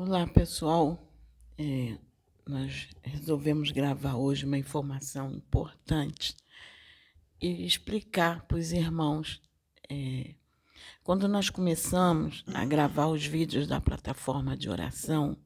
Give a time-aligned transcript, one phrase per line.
[0.00, 0.96] Olá, pessoal.
[1.58, 1.98] É,
[2.46, 6.36] nós resolvemos gravar hoje uma informação importante
[7.42, 9.42] e explicar para os irmãos.
[9.90, 10.36] É,
[11.02, 15.36] quando nós começamos a gravar os vídeos da plataforma de oração,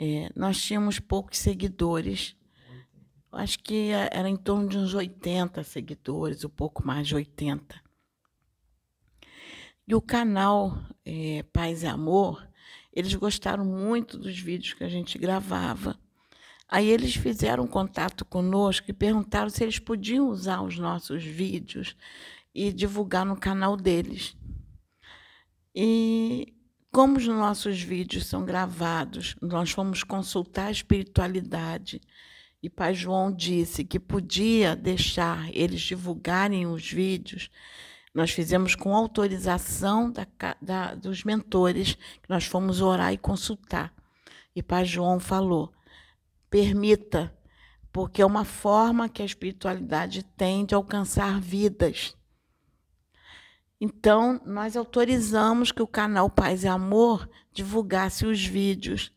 [0.00, 2.36] é, nós tínhamos poucos seguidores.
[3.30, 7.80] Acho que era em torno de uns 80 seguidores, um pouco mais de 80.
[9.86, 12.52] E o canal é, Paz e Amor
[12.94, 15.98] eles gostaram muito dos vídeos que a gente gravava.
[16.68, 21.96] Aí eles fizeram contato conosco e perguntaram se eles podiam usar os nossos vídeos
[22.54, 24.36] e divulgar no canal deles.
[25.74, 26.54] E
[26.92, 32.00] como os nossos vídeos são gravados, nós fomos consultar a espiritualidade
[32.62, 37.50] e Pai João disse que podia deixar eles divulgarem os vídeos
[38.14, 40.24] nós fizemos com autorização da,
[40.62, 43.92] da, dos mentores, que nós fomos orar e consultar.
[44.54, 45.72] E Pai João falou:
[46.48, 47.36] permita,
[47.92, 52.16] porque é uma forma que a espiritualidade tem de alcançar vidas.
[53.80, 59.12] Então, nós autorizamos que o canal Paz e Amor divulgasse os vídeos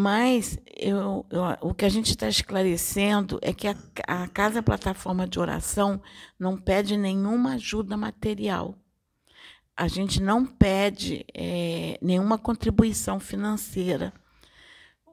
[0.00, 3.76] mas eu, eu, o que a gente está esclarecendo é que a,
[4.06, 6.00] a Casa Plataforma de Oração
[6.38, 8.74] não pede nenhuma ajuda material.
[9.76, 14.10] A gente não pede é, nenhuma contribuição financeira.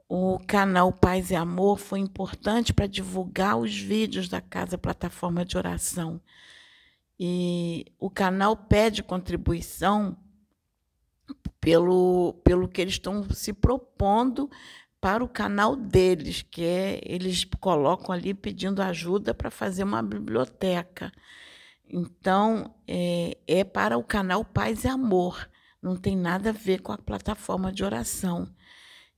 [0.07, 5.57] O canal Paz e Amor foi importante para divulgar os vídeos da Casa Plataforma de
[5.57, 6.21] Oração.
[7.19, 10.15] E o canal pede contribuição
[11.59, 14.49] pelo, pelo que eles estão se propondo
[14.99, 21.11] para o canal deles, que é eles colocam ali pedindo ajuda para fazer uma biblioteca.
[21.89, 25.49] Então, é, é para o canal Paz e Amor,
[25.81, 28.53] não tem nada a ver com a plataforma de oração.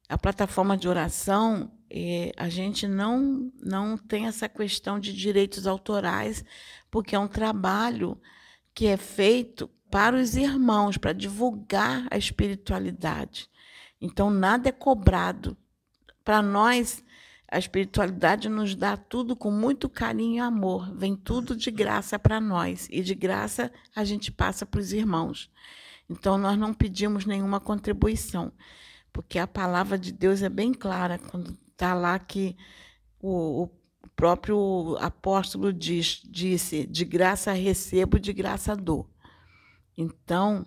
[0.07, 6.43] A plataforma de oração, é, a gente não, não tem essa questão de direitos autorais,
[6.91, 8.19] porque é um trabalho
[8.73, 13.49] que é feito para os irmãos, para divulgar a espiritualidade.
[13.99, 15.57] Então, nada é cobrado.
[16.23, 17.03] Para nós,
[17.51, 20.93] a espiritualidade nos dá tudo com muito carinho e amor.
[20.95, 22.87] Vem tudo de graça para nós.
[22.91, 25.49] E de graça a gente passa para os irmãos.
[26.09, 28.51] Então, nós não pedimos nenhuma contribuição,
[29.11, 32.55] porque a palavra de Deus é bem clara quando está lá que
[33.19, 33.67] o, o
[34.15, 39.07] próprio apóstolo diz, disse: de graça recebo, de graça dou.
[40.01, 40.65] Então,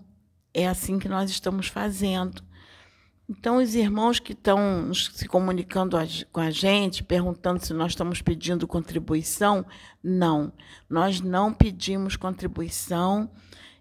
[0.53, 2.43] é assim que nós estamos fazendo.
[3.26, 5.97] Então, os irmãos que estão se comunicando
[6.31, 9.65] com a gente, perguntando se nós estamos pedindo contribuição,
[10.04, 10.53] não,
[10.87, 13.31] nós não pedimos contribuição.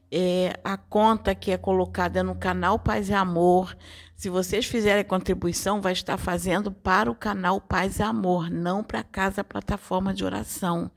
[0.10, 3.76] É, a conta que é colocada no canal Paz e Amor,
[4.16, 9.00] se vocês fizerem contribuição, vai estar fazendo para o canal Paz e Amor, não para
[9.00, 10.90] a Casa Plataforma de Oração.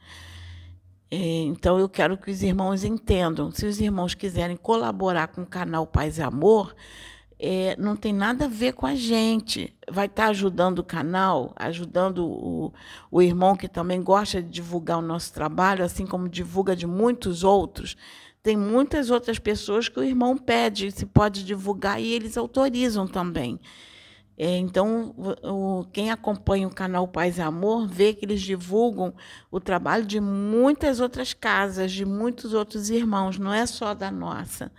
[1.16, 3.52] É, então, eu quero que os irmãos entendam.
[3.52, 6.74] Se os irmãos quiserem colaborar com o canal Paz e Amor,
[7.38, 9.72] é, não tem nada a ver com a gente.
[9.88, 12.72] Vai estar ajudando o canal, ajudando o,
[13.12, 17.44] o irmão que também gosta de divulgar o nosso trabalho, assim como divulga de muitos
[17.44, 17.96] outros.
[18.42, 23.60] Tem muitas outras pessoas que o irmão pede se pode divulgar e eles autorizam também.
[24.36, 29.14] É, então, o, quem acompanha o canal Paz e Amor vê que eles divulgam
[29.48, 34.72] o trabalho de muitas outras casas, de muitos outros irmãos, não é só da nossa.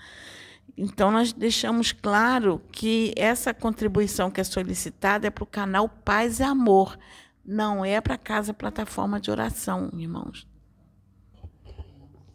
[0.78, 6.42] Então, nós deixamos claro que essa contribuição que é solicitada é para o canal Paz
[6.42, 7.00] e Amor,
[7.46, 10.46] não é para a Casa Plataforma de Oração, irmãos.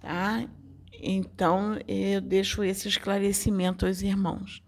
[0.00, 0.46] Tá?
[1.02, 4.62] Então, eu deixo esse esclarecimento aos irmãos.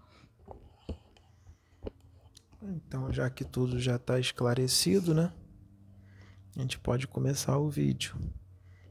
[2.62, 5.32] Então, já que tudo já está esclarecido, né?
[6.56, 8.14] A gente pode começar o vídeo.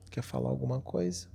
[0.09, 1.29] Quer falar alguma coisa?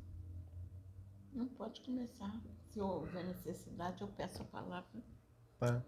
[1.33, 2.31] Não pode começar.
[2.69, 5.03] Se houver necessidade, eu peço a palavra.
[5.59, 5.83] Tá.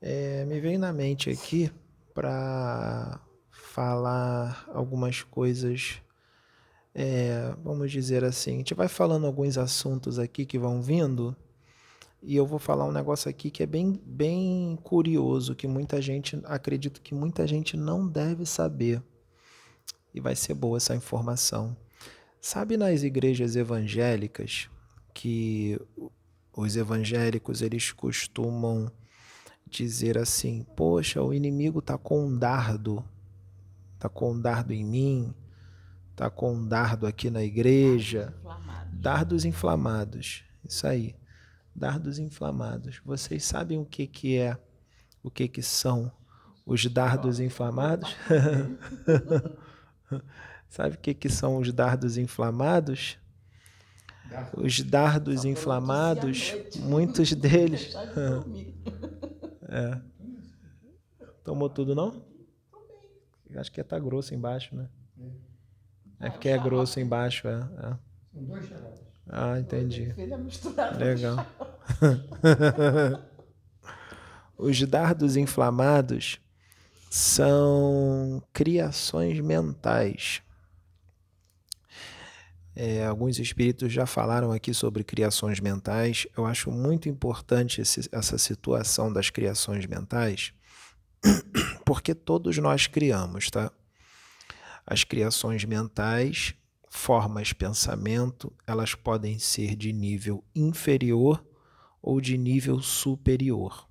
[0.00, 1.70] É, me veio na mente aqui
[2.14, 3.20] para
[3.50, 6.00] falar algumas coisas,
[6.94, 8.54] é, vamos dizer assim.
[8.54, 11.36] A gente vai falando alguns assuntos aqui que vão vindo
[12.26, 16.40] e eu vou falar um negócio aqui que é bem, bem curioso, que muita gente,
[16.44, 19.02] acredito que muita gente não deve saber.
[20.12, 21.76] E vai ser boa essa informação.
[22.40, 24.70] Sabe nas igrejas evangélicas
[25.12, 25.78] que
[26.56, 28.90] os evangélicos eles costumam
[29.66, 33.04] dizer assim: "Poxa, o inimigo tá com um dardo,
[33.98, 35.34] tá com um dardo em mim,
[36.16, 38.34] tá com um dardo aqui na igreja,
[38.92, 40.42] dardos inflamados".
[40.64, 41.14] Isso aí
[41.74, 43.00] Dardos inflamados.
[43.04, 44.56] Vocês sabem o que, que é,
[45.22, 46.10] o que, que são
[46.64, 48.16] os dardos inflamados?
[50.68, 53.18] Sabe o que, que são os dardos inflamados?
[54.56, 57.94] Os dardos inflamados, muitos deles.
[59.68, 60.00] é.
[61.44, 62.24] Tomou tudo, não?
[63.56, 64.88] Acho que tá grosso embaixo, né?
[66.18, 67.52] É porque é grosso embaixo, é.
[67.52, 67.98] é.
[68.32, 68.68] São dois
[69.28, 70.12] Ah, entendi.
[70.98, 71.46] Legal.
[74.56, 76.38] Os dardos inflamados
[77.10, 80.42] são criações mentais.
[82.76, 86.26] É, alguns espíritos já falaram aqui sobre criações mentais.
[86.36, 90.52] Eu acho muito importante esse, essa situação das criações mentais,
[91.86, 93.70] porque todos nós criamos, tá?
[94.84, 96.54] As criações mentais,
[96.96, 101.44] formas pensamento, elas podem ser de nível inferior
[102.00, 103.86] ou de nível superior.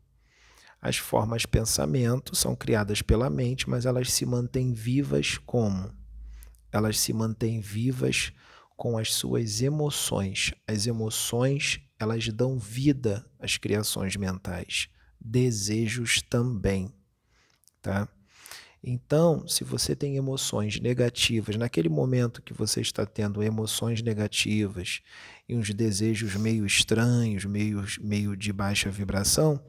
[0.81, 5.93] As formas pensamento são criadas pela mente, mas elas se mantêm vivas como?
[6.71, 8.31] Elas se mantêm vivas
[8.75, 10.53] com as suas emoções.
[10.65, 14.87] As emoções, elas dão vida às criações mentais.
[15.19, 16.91] Desejos também,
[17.81, 18.07] tá?
[18.85, 24.99] Então, se você tem emoções negativas, naquele momento que você está tendo emoções negativas
[25.47, 29.63] e uns desejos meio estranhos, meio, meio de baixa vibração,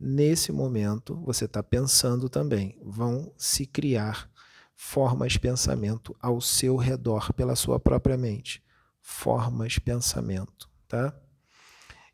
[0.00, 4.30] nesse momento você está pensando também, vão se criar
[4.74, 8.62] formas pensamento ao seu redor pela sua própria mente.
[9.02, 11.14] Formas pensamento, tá?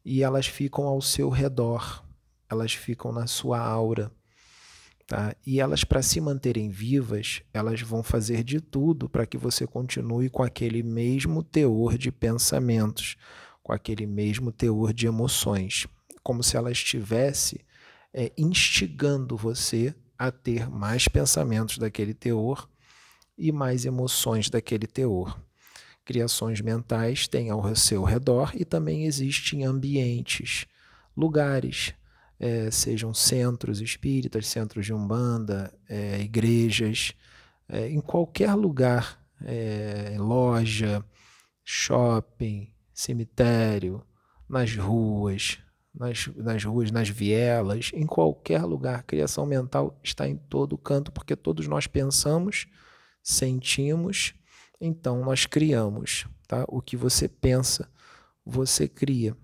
[0.05, 2.05] E elas ficam ao seu redor,
[2.49, 4.11] elas ficam na sua aura,
[5.13, 5.37] tá?
[5.47, 10.31] E elas para se manterem vivas, elas vão fazer de tudo para que você continue
[10.31, 13.19] com aquele mesmo teor de pensamentos,
[13.63, 15.87] com aquele mesmo teor de emoções,
[16.23, 17.61] como se ela estivesse
[18.15, 22.67] é, instigando você a ter mais pensamentos daquele teor
[23.37, 25.39] e mais emoções daquele teor.
[26.07, 30.65] Criações mentais têm ao seu redor e também existem ambientes,
[31.15, 31.93] lugares,
[32.43, 37.15] é, sejam centros espíritas, centros de umbanda, é, igrejas,
[37.69, 41.05] é, em qualquer lugar, é, loja,
[41.65, 44.05] shopping, cemitério,
[44.49, 45.61] nas ruas,
[45.95, 49.05] nas, nas ruas, nas vielas, em qualquer lugar.
[49.05, 52.67] Criação mental está em todo canto, porque todos nós pensamos,
[53.23, 54.35] sentimos,
[54.81, 56.27] então nós criamos.
[56.49, 56.65] Tá?
[56.67, 57.89] O que você pensa,
[58.45, 59.37] você cria.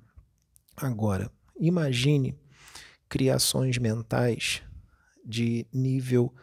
[0.76, 1.30] Agora,
[1.60, 2.36] imagine
[3.08, 4.62] criações mentais
[5.24, 6.34] de nível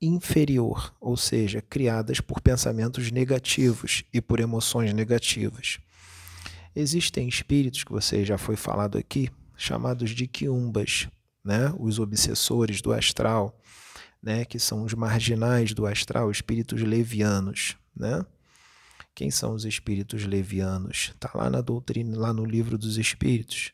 [0.00, 5.78] inferior, ou seja, criadas por pensamentos negativos e por emoções negativas.
[6.74, 11.08] Existem espíritos que você já foi falado aqui, chamados de quiumbas,
[11.44, 11.74] né?
[11.78, 13.60] os obsessores do astral,
[14.22, 14.44] né?
[14.44, 17.76] que são os marginais do astral, espíritos levianos.
[17.94, 18.24] Né?
[19.14, 21.12] Quem são os espíritos levianos?
[21.14, 23.72] Está lá na doutrina, lá no livro dos espíritos.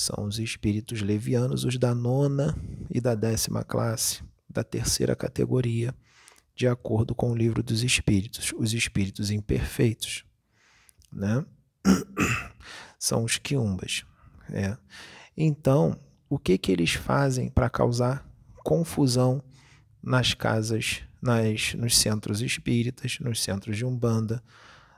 [0.00, 2.56] São os espíritos levianos, os da nona
[2.88, 5.94] e da décima classe, da terceira categoria,
[6.56, 10.24] de acordo com o livro dos espíritos, os espíritos imperfeitos.
[11.12, 11.44] Né?
[12.98, 14.06] São os quiumbas.
[14.50, 14.74] É.
[15.36, 16.00] Então,
[16.30, 18.26] o que, que eles fazem para causar
[18.64, 19.44] confusão
[20.02, 24.42] nas casas, nas, nos centros espíritas, nos centros de umbanda,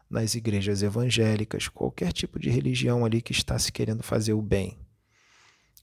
[0.08, 4.78] nas igrejas evangélicas, qualquer tipo de religião ali que está se querendo fazer o bem.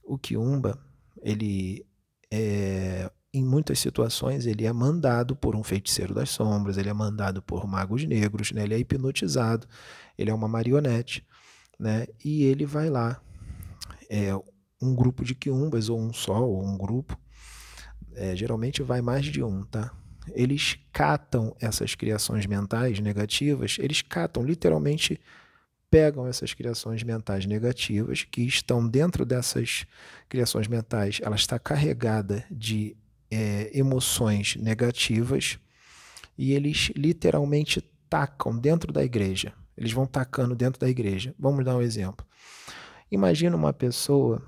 [0.10, 0.80] O quiumba,
[1.22, 1.86] ele
[2.32, 7.44] é, em muitas situações ele é mandado por um feiticeiro das sombras, ele é mandado
[7.44, 8.64] por magos negros, né?
[8.64, 9.68] ele é hipnotizado,
[10.18, 11.24] ele é uma marionete,
[11.80, 12.08] né?
[12.26, 13.22] E ele vai lá
[14.10, 14.36] é,
[14.82, 17.16] um grupo de quiumbas, ou um só, ou um grupo,
[18.16, 19.94] é, geralmente vai mais de um, tá?
[20.34, 25.20] Eles catam essas criações mentais negativas, eles catam, literalmente
[25.90, 29.86] pegam essas criações mentais negativas que estão dentro dessas
[30.28, 32.96] criações mentais, ela está carregada de
[33.32, 35.60] é, emoções negativas
[36.38, 39.54] e eles literalmente tacam dentro da igreja.
[39.78, 41.34] Eles vão tacando dentro da igreja.
[41.40, 42.26] Vamos dar um exemplo.
[43.12, 44.42] Imagina uma pessoa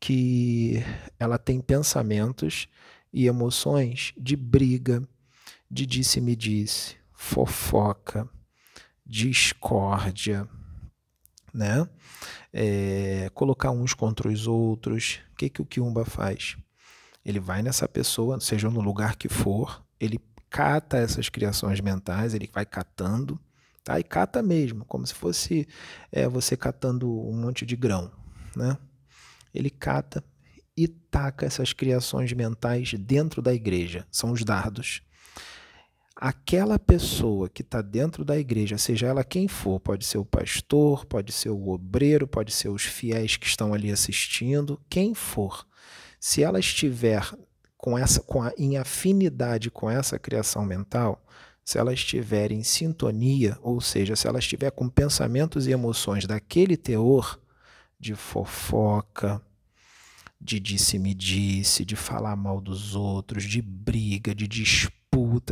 [0.00, 0.82] que
[1.18, 2.68] ela tem pensamentos
[3.12, 5.02] e emoções de briga,
[5.70, 8.28] de disse-me-disse, fofoca,
[9.06, 10.48] discórdia,
[11.52, 11.86] né?
[12.52, 15.20] É, colocar uns contra os outros.
[15.32, 16.56] O que, que o Kiumba faz?
[17.24, 20.18] Ele vai nessa pessoa, seja no lugar que for, ele
[20.50, 23.40] cata essas criações mentais, ele vai catando,
[23.84, 23.98] tá?
[23.98, 25.66] E cata mesmo, como se fosse
[26.10, 28.10] é, você catando um monte de grão,
[28.56, 28.76] né?
[29.54, 30.22] Ele cata
[30.76, 35.02] e taca essas criações mentais dentro da igreja, são os dardos.
[36.24, 41.04] Aquela pessoa que está dentro da igreja, seja ela quem for, pode ser o pastor,
[41.04, 45.66] pode ser o obreiro, pode ser os fiéis que estão ali assistindo, quem for,
[46.20, 47.28] se ela estiver
[47.76, 51.20] com essa, com a, em afinidade com essa criação mental,
[51.64, 56.76] se ela estiver em sintonia, ou seja, se ela estiver com pensamentos e emoções daquele
[56.76, 57.36] teor
[57.98, 59.42] de fofoca,
[60.40, 65.01] de disse-me-disse, de falar mal dos outros, de briga, de disputa,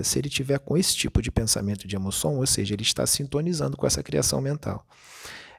[0.02, 3.76] se ele tiver com esse tipo de pensamento de emoção, ou seja, ele está sintonizando
[3.76, 4.87] com essa criação mental.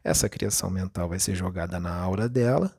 [0.03, 2.75] Essa criação mental vai ser jogada na aura dela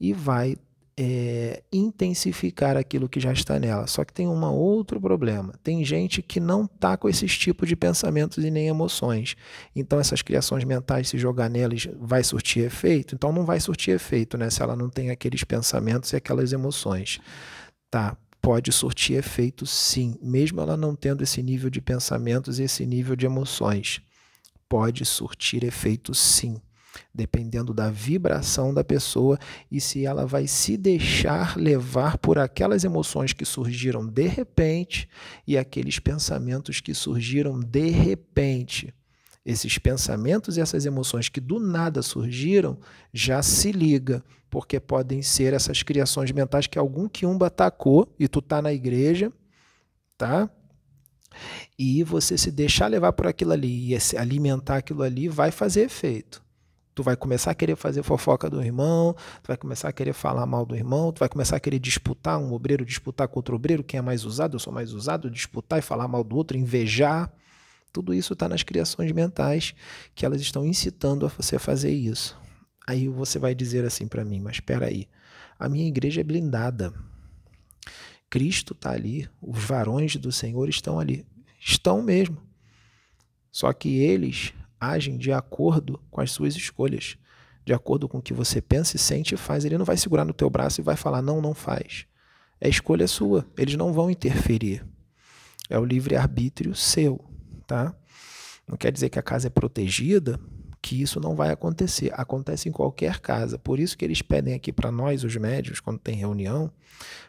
[0.00, 0.56] e vai
[0.96, 3.86] é, intensificar aquilo que já está nela.
[3.86, 5.54] Só que tem um outro problema.
[5.62, 9.36] Tem gente que não está com esses tipos de pensamentos e nem emoções.
[9.74, 13.14] Então, essas criações mentais, se jogar nelas, vai surtir efeito?
[13.14, 14.50] Então, não vai surtir efeito, né?
[14.50, 17.20] Se ela não tem aqueles pensamentos e aquelas emoções.
[17.90, 22.84] Tá, pode surtir efeito sim, mesmo ela não tendo esse nível de pensamentos e esse
[22.84, 24.02] nível de emoções.
[24.68, 26.60] Pode surtir efeito sim
[27.12, 29.36] dependendo da vibração da pessoa
[29.68, 35.08] e se ela vai se deixar levar por aquelas emoções que surgiram de repente
[35.44, 38.94] e aqueles pensamentos que surgiram de repente.
[39.44, 42.78] Esses pensamentos e essas emoções que do nada surgiram,
[43.12, 44.22] já se liga,
[44.54, 49.32] porque podem ser essas criações mentais que algum quiumba atacou e tu tá na igreja,
[50.16, 50.48] tá?
[51.76, 56.40] E você se deixar levar por aquilo ali e alimentar aquilo ali vai fazer efeito.
[56.94, 60.46] Tu vai começar a querer fazer fofoca do irmão, tu vai começar a querer falar
[60.46, 63.82] mal do irmão, tu vai começar a querer disputar um obreiro, disputar com outro obreiro,
[63.82, 67.28] quem é mais usado, eu sou mais usado, disputar e falar mal do outro, invejar.
[67.92, 69.74] Tudo isso está nas criações mentais
[70.14, 72.43] que elas estão incitando a você fazer isso.
[72.86, 75.08] Aí você vai dizer assim para mim, mas espera aí,
[75.58, 76.92] a minha igreja é blindada.
[78.28, 81.24] Cristo está ali, os varões do Senhor estão ali.
[81.58, 82.42] Estão mesmo.
[83.50, 87.16] Só que eles agem de acordo com as suas escolhas,
[87.64, 89.64] de acordo com o que você pensa e sente e faz.
[89.64, 92.06] Ele não vai segurar no teu braço e vai falar não, não faz.
[92.60, 93.46] É escolha sua.
[93.56, 94.84] Eles não vão interferir.
[95.70, 97.24] É o livre arbítrio seu,
[97.66, 97.94] tá?
[98.66, 100.40] Não quer dizer que a casa é protegida,
[100.84, 102.12] que isso não vai acontecer.
[102.12, 103.58] Acontece em qualquer casa.
[103.58, 106.70] Por isso que eles pedem aqui para nós, os médios, quando tem reunião,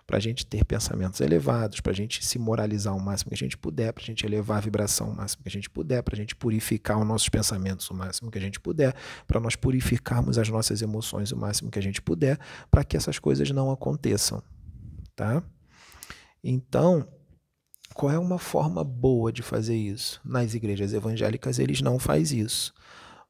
[0.06, 3.38] para a gente ter pensamentos elevados, para a gente se moralizar o máximo que a
[3.38, 6.16] gente puder, para a gente elevar a vibração o máximo que a gente puder, para
[6.16, 8.94] a gente purificar os nossos pensamentos o máximo que a gente puder,
[9.26, 12.38] para nós purificarmos as nossas emoções o máximo que a gente puder,
[12.70, 14.44] para que essas coisas não aconteçam,
[15.16, 15.42] tá?
[16.44, 17.08] Então,
[17.94, 20.20] qual é uma forma boa de fazer isso?
[20.26, 22.74] Nas igrejas evangélicas eles não fazem isso.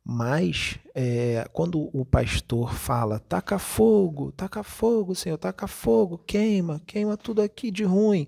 [0.08, 7.18] Mas é, quando o pastor fala, taca fogo, taca fogo, Senhor, taca fogo, queima, queima
[7.18, 8.28] tudo aqui de ruim,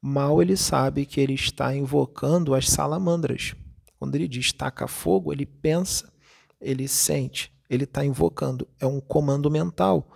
[0.00, 3.54] mal ele sabe que ele está invocando as salamandras.
[3.98, 6.10] Quando ele diz taca fogo, ele pensa,
[6.58, 8.66] ele sente, ele está invocando.
[8.80, 10.10] É um comando mental,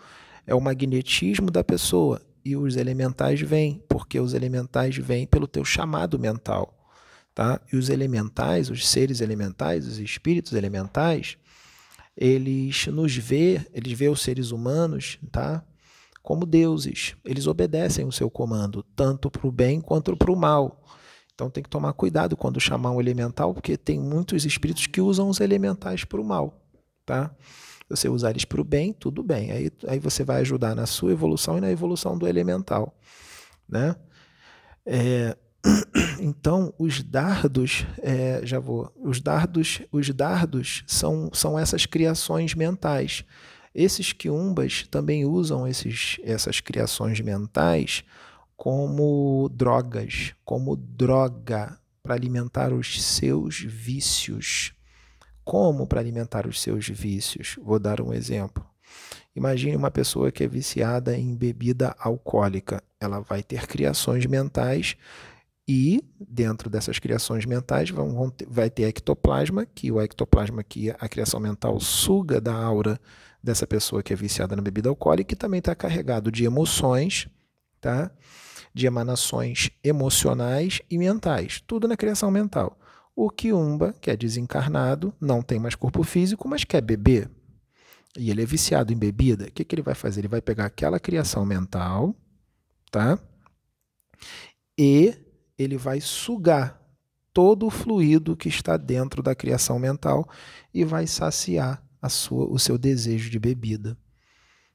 [0.47, 2.23] é o magnetismo da pessoa.
[2.43, 6.74] E os elementais vêm, porque os elementais vêm pelo teu chamado mental.
[7.35, 7.61] Tá?
[7.73, 11.37] E os elementais, os seres elementais, os espíritos elementais,
[12.17, 15.65] eles nos vê, eles vê os seres humanos, tá?
[16.23, 17.17] Como deuses.
[17.25, 20.85] Eles obedecem o seu comando, tanto para o bem quanto para o mal.
[21.35, 25.29] Então tem que tomar cuidado quando chamar um elemental, porque tem muitos espíritos que usam
[25.29, 26.65] os elementais para o mal,
[27.05, 27.35] tá?
[27.89, 29.51] Se você usar eles para o bem, tudo bem.
[29.51, 32.97] Aí, aí você vai ajudar na sua evolução e na evolução do elemental,
[33.69, 33.97] né?
[34.87, 35.37] É,
[36.21, 43.25] Então, os dardos, é, já vou, os dardos, os dardos são, são essas criações mentais.
[43.75, 48.05] Esses quiumbas também usam esses, essas criações mentais
[48.57, 54.73] como drogas, como droga para alimentar os seus vícios.
[55.45, 57.57] Como para alimentar os seus vícios?
[57.63, 58.65] Vou dar um exemplo.
[59.37, 62.83] Imagine uma pessoa que é viciada em bebida alcoólica.
[63.01, 64.97] Ela vai ter criações mentais
[65.67, 70.91] e dentro dessas criações mentais vão, vão ter, vai ter ectoplasma, que o ectoplasma que
[70.91, 73.01] a criação mental suga da aura
[73.43, 77.29] dessa pessoa que é viciada na bebida alcoólica e também está carregado de emoções,
[77.81, 78.11] tá?
[78.75, 82.79] de emanações emocionais e mentais, tudo na criação mental.
[83.15, 87.31] O Kiumba, que é desencarnado, não tem mais corpo físico, mas quer beber.
[88.19, 89.47] E ele é viciado em bebida.
[89.47, 90.21] O que, que ele vai fazer?
[90.21, 92.15] Ele vai pegar aquela criação mental,
[92.91, 93.19] tá?
[94.77, 95.17] E
[95.59, 96.81] ele vai sugar
[97.33, 100.29] todo o fluido que está dentro da criação mental
[100.73, 103.97] e vai saciar a sua, o seu desejo de bebida.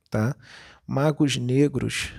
[0.09, 0.35] tá?
[0.85, 2.11] Magos negros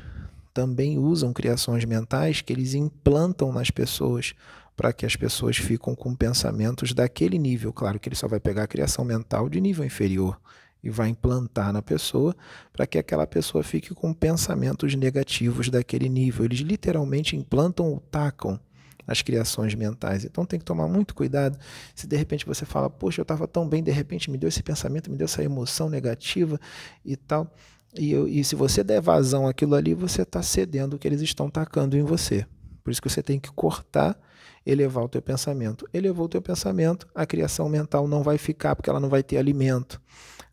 [0.54, 4.34] também usam criações mentais que eles implantam nas pessoas
[4.76, 7.72] para que as pessoas ficam com pensamentos daquele nível.
[7.72, 10.40] Claro que ele só vai pegar a criação mental de nível inferior
[10.82, 12.34] e vai implantar na pessoa
[12.72, 16.44] para que aquela pessoa fique com pensamentos negativos daquele nível.
[16.44, 18.58] Eles literalmente implantam ou tacam
[19.06, 20.24] as criações mentais.
[20.24, 21.58] Então tem que tomar muito cuidado
[21.94, 24.62] se de repente você fala, poxa, eu estava tão bem, de repente me deu esse
[24.62, 26.60] pensamento, me deu essa emoção negativa
[27.04, 27.52] e tal.
[27.94, 31.20] E, eu, e se você der vazão àquilo ali, você está cedendo o que eles
[31.20, 32.46] estão tacando em você.
[32.84, 34.16] Por isso que você tem que cortar,
[34.64, 35.88] elevar o teu pensamento.
[35.92, 39.38] Elevou o teu pensamento, a criação mental não vai ficar, porque ela não vai ter
[39.38, 40.00] alimento.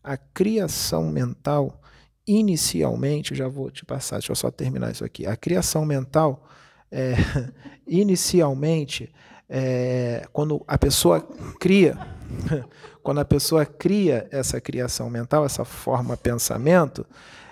[0.08, 1.82] A criação mental,
[2.26, 5.26] inicialmente, já vou te passar, deixa eu só terminar isso aqui.
[5.26, 6.48] A criação mental,
[6.90, 7.12] é,
[7.86, 9.12] inicialmente,
[9.46, 11.20] é, quando a pessoa
[11.60, 11.98] cria,
[13.04, 17.04] quando a pessoa cria essa criação mental, essa forma pensamento,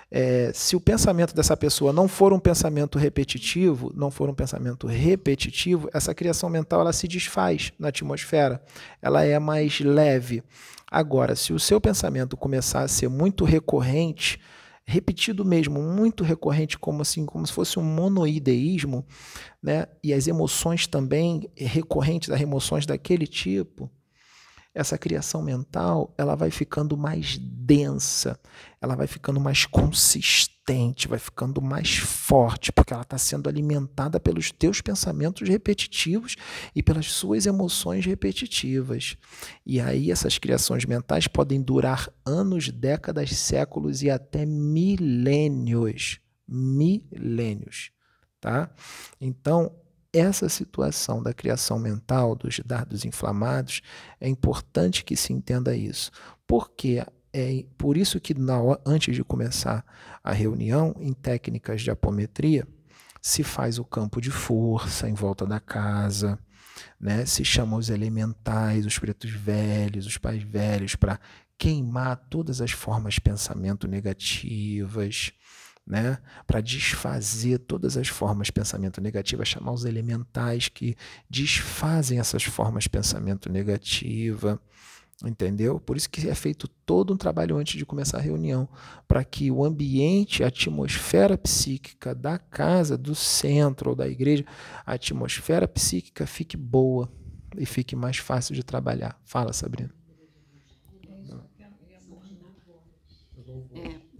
[0.09, 4.87] é, se o pensamento dessa pessoa não for um pensamento repetitivo, não for um pensamento
[4.87, 8.63] repetitivo, essa criação mental ela se desfaz na atmosfera,
[8.99, 10.41] ela é mais leve.
[10.89, 14.39] Agora, se o seu pensamento começar a ser muito recorrente,
[14.85, 19.05] repetido mesmo, muito recorrente, como assim, como se fosse um monoideísmo,
[19.61, 19.85] né?
[20.01, 23.89] E as emoções também recorrentes, as emoções daquele tipo,
[24.77, 28.39] essa criação mental ela vai ficando mais densa,
[28.79, 34.51] ela vai ficando mais consistente, vai ficando mais forte, porque ela está sendo alimentada pelos
[34.51, 36.35] teus pensamentos repetitivos
[36.75, 39.17] e pelas suas emoções repetitivas.
[39.65, 46.19] E aí essas criações mentais podem durar anos, décadas, séculos e até milênios.
[46.47, 47.89] Milênios.
[48.39, 48.69] Tá?
[49.19, 49.75] Então,
[50.17, 53.81] essa situação da criação mental, dos dados inflamados,
[54.19, 56.11] é importante que se entenda isso.
[56.45, 59.85] Porque é por isso que na, antes de começar
[60.23, 62.67] a reunião, em técnicas de apometria,
[63.21, 66.39] se faz o campo de força em volta da casa,
[66.99, 67.25] né?
[67.25, 71.19] se chama os elementais, os pretos velhos, os pais velhos, para
[71.57, 75.31] queimar todas as formas de pensamento negativas,
[75.87, 80.97] né, para desfazer todas as formas de pensamento negativo, chamar os elementais que
[81.29, 84.59] desfazem essas formas de pensamento negativa,
[85.25, 85.79] entendeu?
[85.79, 88.67] Por isso que é feito todo um trabalho antes de começar a reunião,
[89.07, 94.45] para que o ambiente, a atmosfera psíquica da casa, do centro ou da igreja,
[94.85, 97.09] a atmosfera psíquica fique boa
[97.57, 99.17] e fique mais fácil de trabalhar.
[99.23, 99.96] Fala, Sabrina.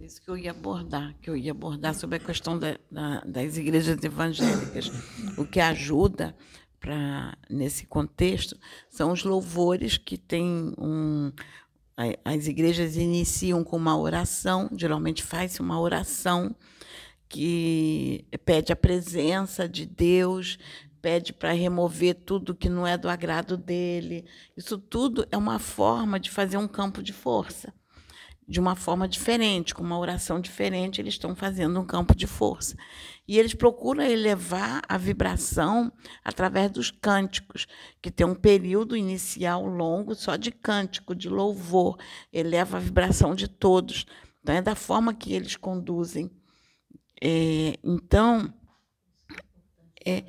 [0.08, 3.56] Isso que eu ia abordar, que eu ia abordar sobre a questão da, da, das
[3.58, 4.90] igrejas evangélicas.
[5.36, 6.34] O que ajuda
[6.80, 11.30] para nesse contexto são os louvores que tem um
[12.24, 16.54] as igrejas iniciam com uma oração, geralmente faz uma oração
[17.28, 20.60] que pede a presença de Deus,
[21.02, 24.24] pede para remover tudo que não é do agrado dele.
[24.56, 27.74] Isso tudo é uma forma de fazer um campo de força
[28.48, 32.74] de uma forma diferente, com uma oração diferente, eles estão fazendo um campo de força.
[33.26, 35.92] E eles procuram elevar a vibração
[36.24, 37.66] através dos cânticos,
[38.00, 41.98] que tem um período inicial longo só de cântico, de louvor,
[42.32, 44.06] eleva a vibração de todos.
[44.40, 46.30] Então, é da forma que eles conduzem.
[47.22, 48.50] É, então,
[50.06, 50.24] é,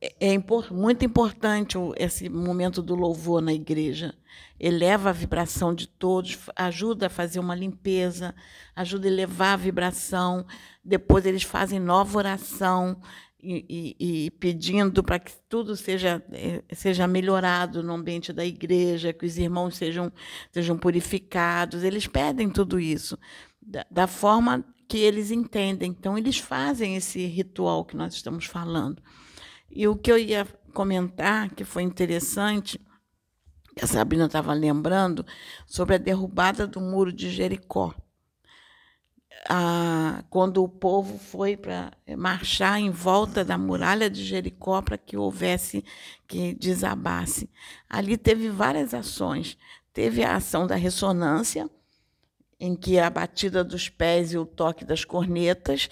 [0.00, 0.38] é, é
[0.70, 4.14] muito importante esse momento do louvor na igreja
[4.58, 8.34] eleva a vibração de todos, ajuda a fazer uma limpeza,
[8.74, 10.46] ajuda a elevar a vibração.
[10.84, 13.00] Depois eles fazem nova oração
[13.40, 19.12] e, e, e pedindo para que tudo seja, eh, seja melhorado no ambiente da igreja,
[19.12, 20.12] que os irmãos sejam,
[20.50, 21.84] sejam purificados.
[21.84, 23.16] Eles pedem tudo isso
[23.62, 25.90] da, da forma que eles entendem.
[25.90, 29.00] Então, eles fazem esse ritual que nós estamos falando.
[29.70, 32.80] E o que eu ia comentar, que foi interessante,
[33.82, 35.24] a Sabrina estava lembrando
[35.66, 37.94] sobre a derrubada do muro de Jericó.
[39.48, 45.16] Ah, quando o povo foi para marchar em volta da muralha de Jericó para que
[45.16, 45.84] houvesse
[46.26, 47.48] que desabasse.
[47.88, 49.56] Ali teve várias ações.
[49.92, 51.68] Teve a ação da ressonância,
[52.60, 55.88] em que a batida dos pés e o toque das cornetas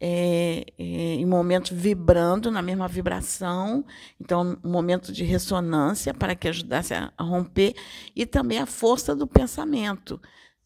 [0.00, 3.84] é, é, em momentos vibrando na mesma vibração,
[4.18, 7.74] então um momento de ressonância para que ajudasse a, a romper
[8.16, 10.18] e também a força do pensamento,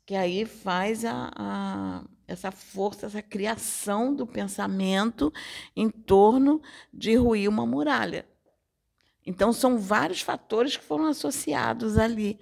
[0.07, 5.33] que aí faz a, a, essa força, essa criação do pensamento
[5.75, 8.25] em torno de ruir uma muralha.
[9.27, 12.39] Então são vários fatores que foram associados ali.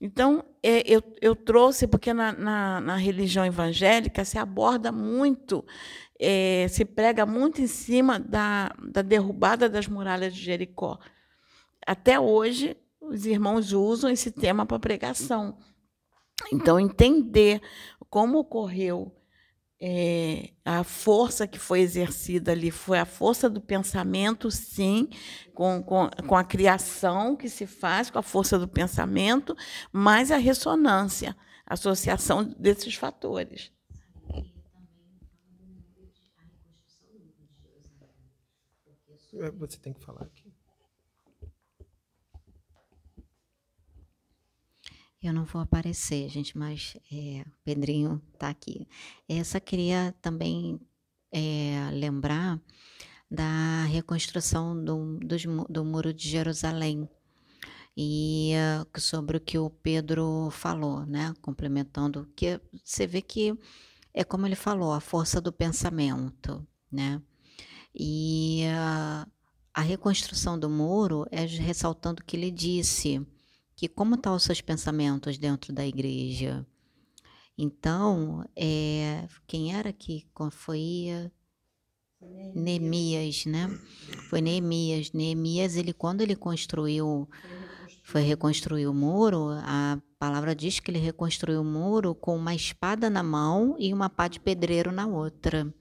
[0.00, 5.64] Então, é, eu, eu trouxe, porque na, na, na, religião evangélica se aborda muito,
[6.18, 10.98] é, se prega muito em cima da, da derrubada das muralhas de Jericó.
[11.86, 15.58] Até hoje, os irmãos usam esse tema para pregação.
[16.52, 17.60] Então, entender
[18.10, 19.14] como ocorreu
[19.80, 25.08] é, a força que foi exercida ali foi a força do pensamento, sim,
[25.54, 29.56] com, com, com a criação que se faz, com a força do pensamento,
[29.92, 33.70] mas a ressonância, a associação desses fatores.
[39.58, 40.52] Você tem que falar aqui.
[45.20, 48.86] Eu não vou aparecer, gente, mas é, o Pedrinho está aqui.
[49.28, 50.80] Essa queria também
[51.32, 52.60] é, lembrar
[53.30, 55.36] da reconstrução do, do,
[55.68, 57.08] do Muro de Jerusalém
[57.96, 61.34] e uh, sobre o que o Pedro falou, né?
[61.42, 63.58] Complementando, que você vê que
[64.14, 67.20] é como ele falou, a força do pensamento, né?
[67.98, 69.28] E uh,
[69.74, 73.26] a reconstrução do muro é ressaltando que ele disse
[73.74, 76.66] que como estão os seus pensamentos dentro da igreja.
[77.56, 81.30] Então, é, quem era que foi
[82.54, 83.68] Neemias, né?
[84.28, 85.12] Foi Neemias.
[85.12, 87.28] Neemias, ele quando ele construiu,
[88.04, 93.10] foi reconstruir o muro, a palavra diz que ele reconstruiu o muro com uma espada
[93.10, 95.72] na mão e uma pá de pedreiro na outra.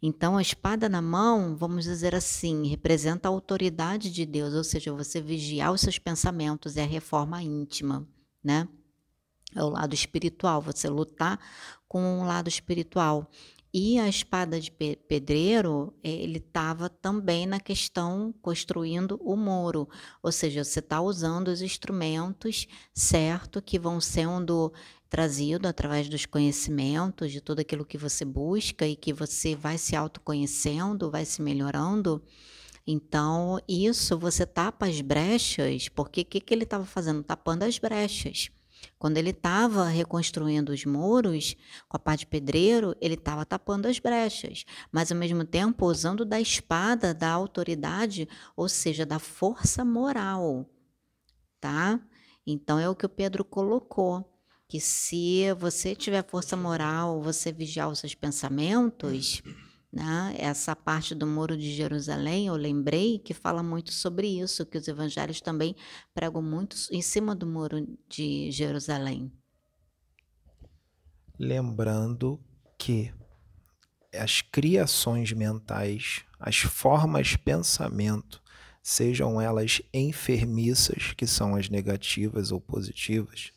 [0.00, 4.92] Então, a espada na mão, vamos dizer assim, representa a autoridade de Deus, ou seja,
[4.92, 8.06] você vigiar os seus pensamentos, é a reforma íntima,
[8.42, 8.68] né?
[9.54, 11.38] É o lado espiritual, você lutar
[11.86, 13.30] com o lado espiritual.
[13.74, 19.88] E a espada de pedreiro, ele estava também na questão construindo o muro,
[20.22, 24.70] ou seja, você está usando os instrumentos certo que vão sendo
[25.12, 29.94] trazido através dos conhecimentos, de tudo aquilo que você busca e que você vai se
[29.94, 32.22] autoconhecendo, vai se melhorando.
[32.86, 37.22] Então, isso você tapa as brechas, porque o que, que ele estava fazendo?
[37.22, 38.48] Tapando as brechas.
[38.98, 41.56] Quando ele estava reconstruindo os muros
[41.90, 46.24] com a pá de pedreiro, ele estava tapando as brechas, mas ao mesmo tempo usando
[46.24, 50.66] da espada da autoridade, ou seja, da força moral,
[51.60, 52.00] tá?
[52.46, 54.31] Então é o que o Pedro colocou
[54.72, 59.42] que se você tiver força moral, você vigiar os seus pensamentos,
[59.92, 60.34] né?
[60.38, 64.88] Essa parte do Muro de Jerusalém, eu lembrei que fala muito sobre isso, que os
[64.88, 65.76] evangelhos também
[66.14, 69.30] pregam muito em cima do Muro de Jerusalém.
[71.38, 72.40] Lembrando
[72.78, 73.12] que
[74.10, 78.42] as criações mentais, as formas pensamento,
[78.82, 83.52] sejam elas enfermiças, que são as negativas ou positivas,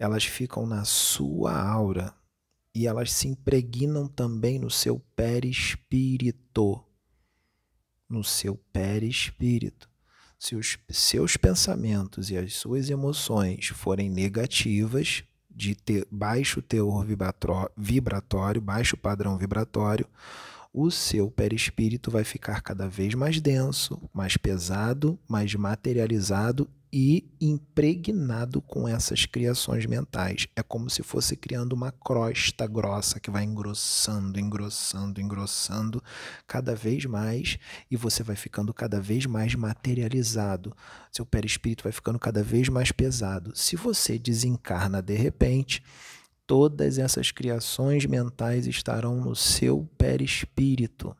[0.00, 2.14] elas ficam na sua aura
[2.74, 6.82] e elas se impregnam também no seu perispírito.
[8.08, 9.90] No seu perispírito.
[10.38, 17.04] Se os seus pensamentos e as suas emoções forem negativas, de ter baixo teor
[17.76, 20.06] vibratório, baixo padrão vibratório,
[20.72, 28.60] o seu perispírito vai ficar cada vez mais denso, mais pesado, mais materializado e impregnado
[28.60, 30.48] com essas criações mentais.
[30.56, 36.02] É como se fosse criando uma crosta grossa que vai engrossando, engrossando, engrossando
[36.46, 37.58] cada vez mais
[37.90, 40.74] e você vai ficando cada vez mais materializado.
[41.12, 43.52] Seu perispírito vai ficando cada vez mais pesado.
[43.54, 45.82] Se você desencarna de repente,
[46.46, 51.16] todas essas criações mentais estarão no seu perispírito.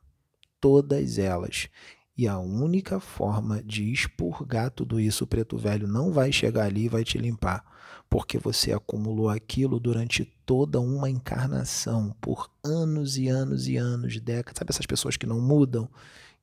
[0.61, 1.69] Todas elas.
[2.17, 6.85] E a única forma de expurgar tudo isso, o preto velho não vai chegar ali
[6.85, 7.65] e vai te limpar,
[8.11, 14.59] porque você acumulou aquilo durante toda uma encarnação, por anos e anos e anos, décadas.
[14.59, 15.89] Sabe essas pessoas que não mudam,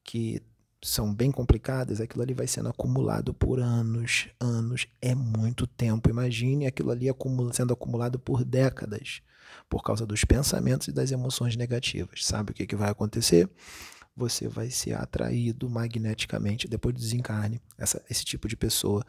[0.03, 0.41] que
[0.83, 6.09] são bem complicadas, aquilo ali vai sendo acumulado por anos, anos, é muito tempo.
[6.09, 9.21] Imagine aquilo ali acumula, sendo acumulado por décadas,
[9.69, 12.25] por causa dos pensamentos e das emoções negativas.
[12.25, 13.49] Sabe o que, que vai acontecer?
[14.17, 17.61] Você vai ser atraído magneticamente depois do desencarne.
[17.77, 19.05] Essa, esse tipo de pessoa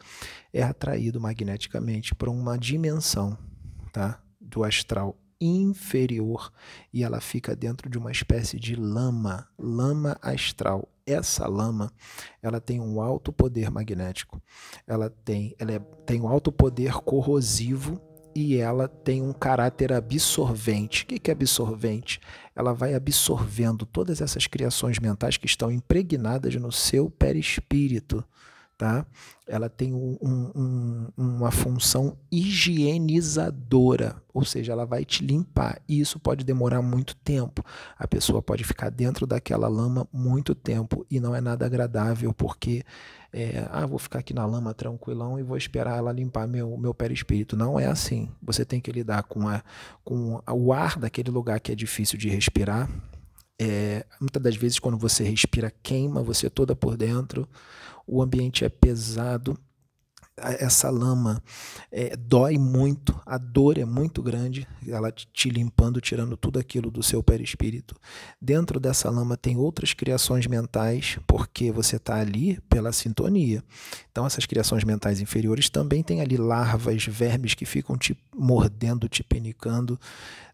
[0.53, 3.35] é atraído magneticamente para uma dimensão
[3.91, 4.21] tá?
[4.39, 6.51] do astral inferior
[6.93, 10.87] e ela fica dentro de uma espécie de lama, lama astral.
[11.07, 11.91] Essa lama,
[12.39, 14.39] ela tem um alto poder magnético.
[14.85, 17.99] Ela tem, ela é, tem um alto poder corrosivo
[18.39, 21.03] e ela tem um caráter absorvente.
[21.03, 22.21] O que é absorvente?
[22.55, 28.23] Ela vai absorvendo todas essas criações mentais que estão impregnadas no seu perispírito,
[28.79, 29.05] tá?
[29.45, 35.81] Ela tem um, um, uma função higienizadora, ou seja, ela vai te limpar.
[35.85, 37.61] E isso pode demorar muito tempo.
[37.97, 42.85] A pessoa pode ficar dentro daquela lama muito tempo e não é nada agradável, porque
[43.33, 46.93] é, ah, vou ficar aqui na lama tranquilão e vou esperar ela limpar meu, meu
[46.93, 47.57] perispírito.
[47.57, 48.29] Não é assim.
[48.41, 49.61] Você tem que lidar com, a,
[50.05, 52.89] com o ar daquele lugar que é difícil de respirar.
[53.61, 57.45] É, muitas das vezes, quando você respira, queima você toda por dentro
[58.09, 59.57] o ambiente é pesado,
[60.59, 61.41] essa lama
[61.91, 67.03] é, dói muito, a dor é muito grande, ela te limpando, tirando tudo aquilo do
[67.03, 67.95] seu perispírito.
[68.41, 73.63] Dentro dessa lama tem outras criações mentais, porque você está ali pela sintonia.
[74.11, 79.23] Então, essas criações mentais inferiores também tem ali larvas, vermes que ficam te mordendo, te
[79.23, 79.99] penicando.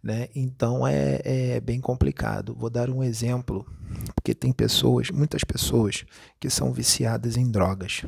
[0.04, 0.30] Né?
[0.36, 2.56] Então, é, é bem complicado.
[2.56, 3.66] Vou dar um exemplo,
[4.14, 6.06] porque tem pessoas, muitas pessoas,
[6.40, 8.06] que são viciadas em drogas.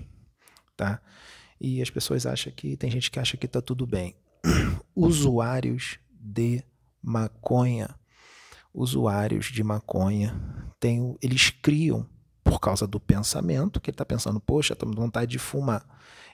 [0.75, 1.01] Tá?
[1.60, 4.15] E as pessoas acham que tem gente que acha que está tudo bem.
[4.96, 6.63] Usuários de
[7.02, 7.96] maconha,
[8.74, 10.36] usuários de maconha,
[10.80, 12.08] tem, eles criam
[12.43, 15.86] por causa do pensamento, que ele está pensando, poxa, estou com vontade de fumar,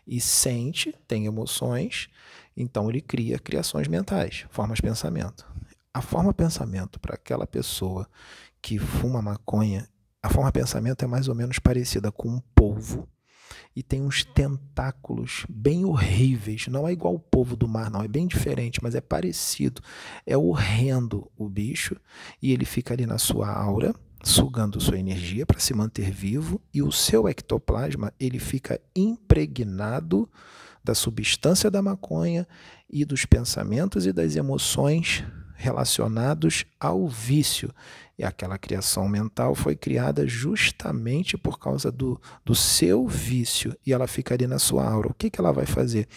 [0.06, 2.10] e sente, tem emoções,
[2.56, 5.46] então ele cria criações mentais, formas de pensamento.
[5.94, 8.08] A forma pensamento para aquela pessoa
[8.62, 9.88] que fuma maconha,
[10.22, 13.08] a forma pensamento é mais ou menos parecida com um polvo
[13.76, 16.68] e tem uns tentáculos bem horríveis.
[16.68, 19.82] Não é igual o povo do mar, não, é bem diferente, mas é parecido.
[20.26, 21.96] É horrendo o bicho
[22.42, 26.82] e ele fica ali na sua aura, sugando sua energia para se manter vivo e
[26.82, 30.30] o seu ectoplasma, ele fica impregnado
[30.84, 32.48] da substância da maconha
[32.90, 35.24] e dos pensamentos e das emoções
[35.64, 37.74] relacionados ao vício.
[38.20, 44.06] E aquela criação mental foi criada justamente por causa do, do seu vício e ela
[44.06, 45.08] ficaria na sua aura.
[45.08, 46.08] O que, que ela vai fazer?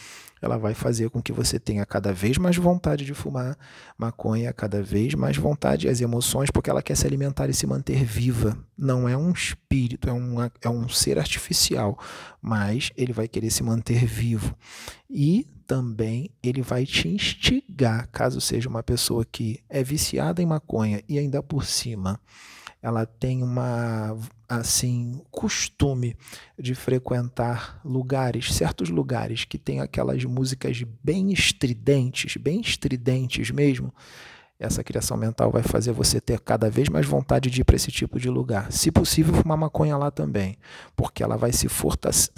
[0.41, 3.57] Ela vai fazer com que você tenha cada vez mais vontade de fumar
[3.97, 8.05] maconha, cada vez mais vontade, as emoções, porque ela quer se alimentar e se manter
[8.05, 8.57] viva.
[8.77, 11.99] Não é um espírito, é, um é um ser artificial,
[12.41, 14.55] mas ele vai querer se manter vivo.
[15.09, 21.03] E também ele vai te instigar, caso seja uma pessoa que é viciada em maconha
[21.09, 22.21] e ainda por cima
[22.81, 24.17] ela tem uma
[24.49, 26.17] assim costume
[26.59, 33.93] de frequentar lugares, certos lugares que tem aquelas músicas bem estridentes, bem estridentes mesmo,
[34.59, 37.93] essa criação mental vai fazer você ter cada vez mais vontade de ir para esse
[37.93, 38.73] tipo de lugar.
[38.73, 40.57] Se possível, fumar maconha lá também,
[40.97, 42.31] porque ela vai se fortalece,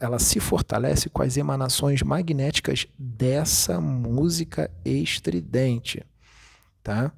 [0.00, 6.02] ela se fortalece com as emanações magnéticas dessa música estridente,
[6.82, 7.12] tá?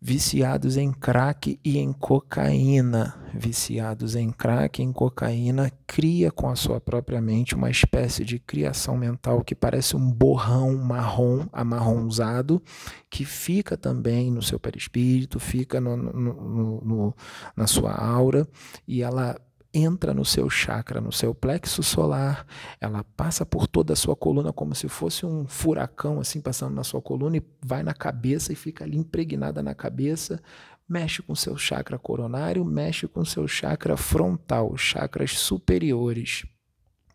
[0.00, 3.14] Viciados em crack e em cocaína.
[3.34, 8.38] Viciados em crack e em cocaína cria com a sua própria mente uma espécie de
[8.38, 12.62] criação mental que parece um borrão marrom, amarronzado,
[13.10, 17.14] que fica também no seu perispírito, fica no, no, no,
[17.54, 18.46] na sua aura
[18.86, 19.36] e ela
[19.76, 22.46] entra no seu chakra, no seu plexo solar,
[22.80, 26.82] ela passa por toda a sua coluna como se fosse um furacão assim passando na
[26.82, 30.40] sua coluna e vai na cabeça e fica ali impregnada na cabeça,
[30.88, 36.46] mexe com seu chakra coronário, mexe com seu chakra frontal, chakras superiores.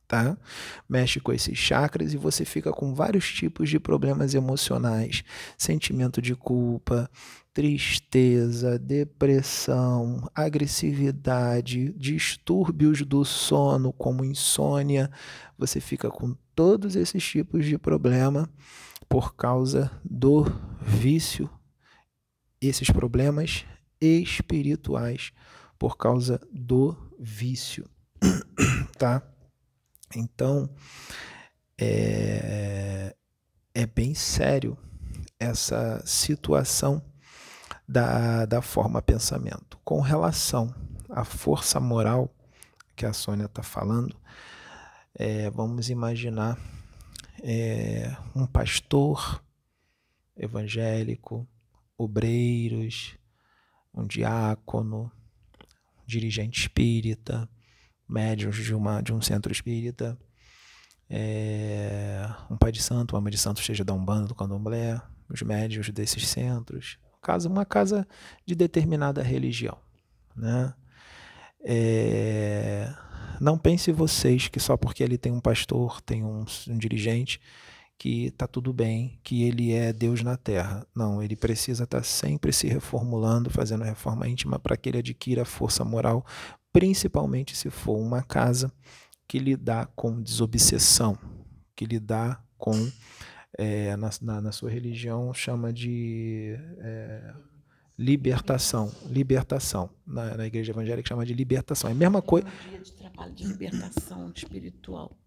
[0.07, 0.37] Tá?
[0.89, 5.23] Mexe com esses chakras e você fica com vários tipos de problemas emocionais,
[5.57, 7.09] sentimento de culpa,
[7.53, 15.11] tristeza, depressão, agressividade, distúrbios do sono, como insônia,
[15.57, 18.49] você fica com todos esses tipos de problema
[19.09, 20.45] por causa do
[20.81, 21.49] vício,
[22.61, 23.65] esses problemas
[23.99, 25.33] espirituais
[25.77, 27.85] por causa do vício,
[28.97, 29.21] tá?
[30.15, 30.69] Então,
[31.77, 33.15] é,
[33.73, 34.77] é bem sério
[35.39, 37.01] essa situação
[37.91, 39.77] da, da forma pensamento.
[39.83, 40.73] Com relação
[41.09, 42.33] à força moral
[42.95, 44.15] que a Sônia está falando,
[45.13, 46.57] é, vamos imaginar
[47.43, 49.43] é, um pastor
[50.37, 51.45] evangélico,
[51.97, 53.17] obreiros,
[53.93, 55.11] um diácono,
[56.07, 57.49] dirigente espírita,
[58.07, 60.17] médios de, uma, de um centro espírita,
[61.09, 65.41] é, um pai de santo, uma mãe de santo, seja da Umbanda, do Candomblé, os
[65.41, 68.07] médios desses centros, casa, uma casa
[68.45, 69.77] de determinada religião.
[70.35, 70.73] Né?
[71.63, 72.91] É,
[73.39, 77.39] não pense vocês que só porque ele tem um pastor, tem um, um dirigente,
[78.01, 80.87] que está tudo bem, que ele é Deus na terra.
[80.95, 85.45] Não, ele precisa estar tá sempre se reformulando, fazendo reforma íntima para que ele adquira
[85.45, 86.25] força moral,
[86.73, 88.73] principalmente se for uma casa
[89.27, 91.15] que lidar com desobsessão,
[91.75, 92.73] que lidar com,
[93.61, 97.33] é, na, na, na, sua religião, chama de é,
[97.97, 98.91] libertação.
[99.07, 99.89] Libertação.
[100.05, 101.89] Na, na igreja evangélica chama de libertação.
[101.89, 102.47] É a mesma coisa.
[102.47, 105.17] um dia de trabalho de libertação espiritual.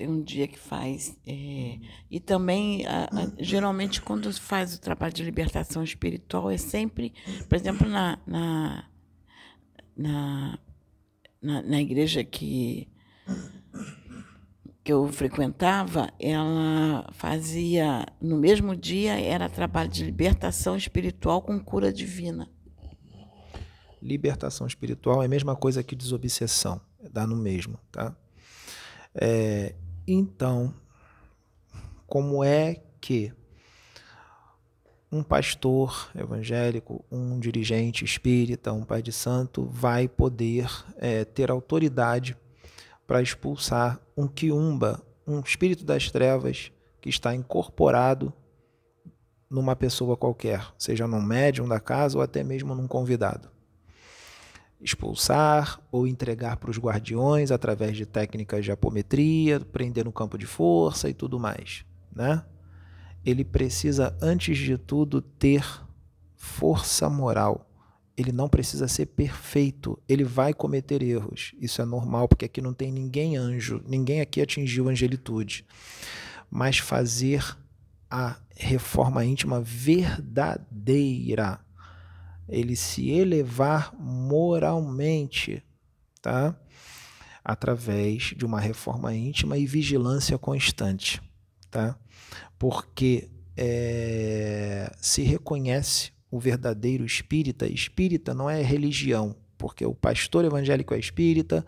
[0.00, 1.14] Tem um dia que faz.
[1.26, 1.78] É,
[2.10, 7.12] e também, a, a, geralmente, quando faz o trabalho de libertação espiritual, é sempre,
[7.46, 8.88] por exemplo, na, na,
[9.94, 10.58] na,
[11.42, 12.88] na igreja que,
[14.82, 21.92] que eu frequentava, ela fazia, no mesmo dia, era trabalho de libertação espiritual com cura
[21.92, 22.48] divina.
[24.02, 26.80] Libertação espiritual é a mesma coisa que desobsessão,
[27.12, 28.16] dá no mesmo, tá?
[29.14, 29.74] É,
[30.06, 30.72] então,
[32.06, 33.32] como é que
[35.12, 42.36] um pastor evangélico, um dirigente espírita, um pai de santo vai poder é, ter autoridade
[43.10, 46.70] para expulsar um quiumba, um espírito das trevas
[47.00, 48.32] que está incorporado
[49.50, 53.50] numa pessoa qualquer, seja num médium da casa ou até mesmo num convidado
[54.80, 60.46] expulsar ou entregar para os guardiões através de técnicas de apometria, prender no campo de
[60.46, 62.44] força e tudo mais, né?
[63.26, 65.66] Ele precisa antes de tudo ter
[66.36, 67.69] força moral.
[68.20, 71.54] Ele não precisa ser perfeito, ele vai cometer erros.
[71.58, 75.64] Isso é normal, porque aqui não tem ninguém anjo, ninguém aqui atingiu angelitude.
[76.50, 77.56] Mas fazer
[78.10, 81.60] a reforma íntima verdadeira,
[82.46, 85.64] ele se elevar moralmente,
[86.20, 86.54] tá?
[87.42, 91.22] Através de uma reforma íntima e vigilância constante,
[91.70, 91.98] tá?
[92.58, 97.66] Porque é, se reconhece o verdadeiro espírita.
[97.66, 101.64] Espírita não é religião, porque o pastor evangélico é espírita,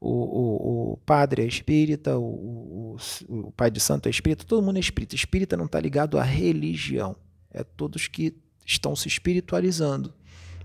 [0.00, 2.96] o, o, o padre é espírita, o,
[3.28, 5.14] o, pai de santo é espírita, todo mundo é espírita.
[5.14, 7.16] Espírita não está ligado à religião,
[7.50, 8.34] é todos que
[8.66, 10.12] estão se espiritualizando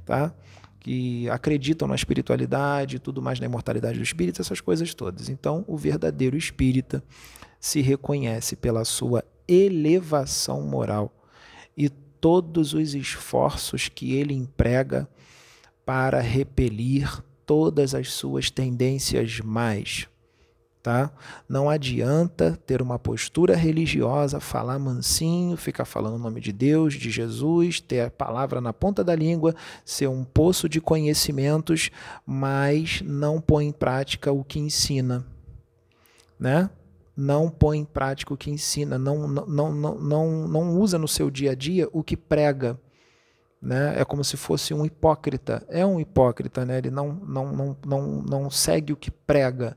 [0.10, 0.34] tá?
[0.80, 5.30] que acreditam na espiritualidade, tudo mais na imortalidade do espírito, essas coisas todas.
[5.30, 7.04] Então, o verdadeiro espírita
[7.60, 11.14] se reconhece pela sua elevação moral
[11.78, 15.10] e todos os esforços que ele emprega
[15.86, 20.08] para repelir todas as suas tendências mais
[20.82, 21.12] tá?
[21.48, 27.12] Não adianta ter uma postura religiosa, falar mansinho, ficar falando o nome de Deus, de
[27.12, 29.54] Jesus, ter a palavra na ponta da língua,
[29.84, 31.92] ser um poço de conhecimentos,
[32.26, 35.26] mas não põe em prática o que ensina,
[36.40, 36.70] né?
[37.20, 41.30] Não põe em prática o que ensina, não, não, não, não, não usa no seu
[41.30, 42.80] dia a dia o que prega.
[43.62, 44.00] Né?
[44.00, 45.66] É como se fosse um hipócrita.
[45.68, 46.78] É um hipócrita, né?
[46.78, 49.76] ele não, não, não, não, não segue o que prega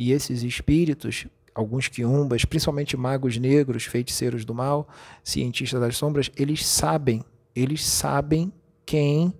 [0.00, 4.88] e esses espíritos, alguns quiumbas, principalmente magos negros, feiticeiros do mal,
[5.22, 7.22] cientistas das sombras, eles sabem,
[7.54, 8.50] eles sabem
[8.86, 9.34] quem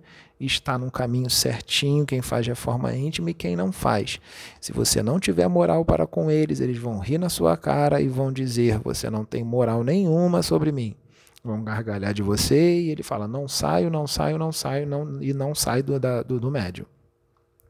[0.45, 4.19] está no caminho certinho, quem faz reforma íntima e quem não faz.
[4.59, 8.07] Se você não tiver moral para com eles, eles vão rir na sua cara e
[8.07, 10.95] vão dizer: você não tem moral nenhuma sobre mim.
[11.43, 15.33] Vão gargalhar de você e ele fala: não saio, não saio, não saio, não, e
[15.33, 16.85] não sai do, do, do médio.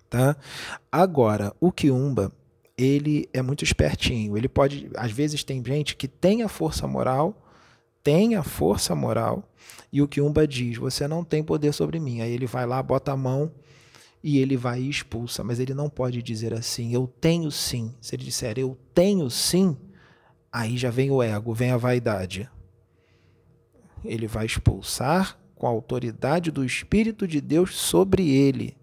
[0.09, 0.35] Tá?
[0.91, 2.31] Agora, o quiumba
[2.77, 4.35] ele é muito espertinho.
[4.35, 7.35] Ele pode, às vezes tem gente que tem a força moral,
[8.03, 9.43] tem a força moral,
[9.91, 12.21] e o Kiumba diz: "Você não tem poder sobre mim".
[12.21, 13.51] Aí ele vai lá, bota a mão
[14.23, 17.93] e ele vai e expulsa, mas ele não pode dizer assim: "Eu tenho sim".
[18.01, 19.77] Se ele disser: "Eu tenho sim",
[20.51, 22.49] aí já vem o ego, vem a vaidade.
[24.03, 28.75] Ele vai expulsar com a autoridade do Espírito de Deus sobre ele.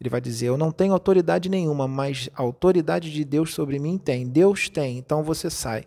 [0.00, 3.98] Ele vai dizer: Eu não tenho autoridade nenhuma, mas a autoridade de Deus sobre mim
[3.98, 4.26] tem.
[4.26, 5.84] Deus tem, então você sai.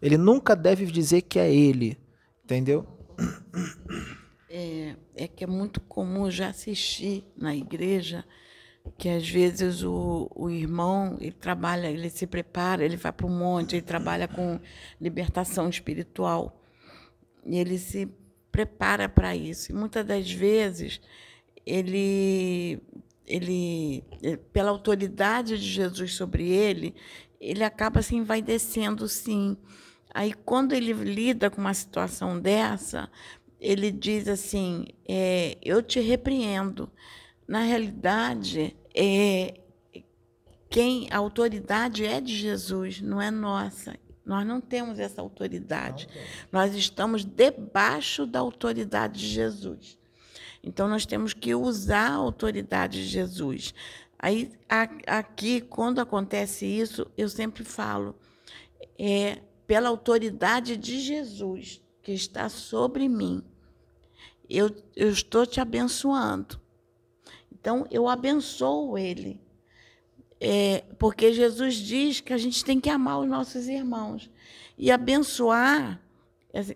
[0.00, 1.98] Ele nunca deve dizer que é ele,
[2.42, 2.86] entendeu?
[4.48, 8.24] É, é que é muito comum já assistir na igreja
[8.98, 13.30] que às vezes o, o irmão ele trabalha, ele se prepara, ele vai para o
[13.30, 14.60] monte, ele trabalha com
[15.00, 16.62] libertação espiritual
[17.46, 18.08] e ele se
[18.52, 19.72] prepara para isso.
[19.72, 21.00] E muitas das vezes
[21.66, 22.80] ele
[23.26, 26.94] ele, eh, pela autoridade de Jesus sobre ele,
[27.40, 29.56] ele acaba se envaidecendo, sim.
[30.14, 33.10] Aí, quando ele lida com uma situação dessa,
[33.60, 36.88] ele diz assim: é, Eu te repreendo.
[37.46, 39.60] Na realidade, é,
[40.70, 43.98] quem a autoridade é de Jesus, não é nossa.
[44.24, 46.08] Nós não temos essa autoridade.
[46.50, 49.98] Nós estamos debaixo da autoridade de Jesus.
[50.62, 53.74] Então, nós temos que usar a autoridade de Jesus.
[54.18, 54.50] Aí,
[55.06, 58.14] aqui, quando acontece isso, eu sempre falo,
[58.98, 63.42] é pela autoridade de Jesus que está sobre mim,
[64.48, 66.60] eu, eu estou te abençoando.
[67.52, 69.40] Então, eu abençoo ele.
[70.38, 74.30] É, porque Jesus diz que a gente tem que amar os nossos irmãos.
[74.76, 76.00] E abençoar,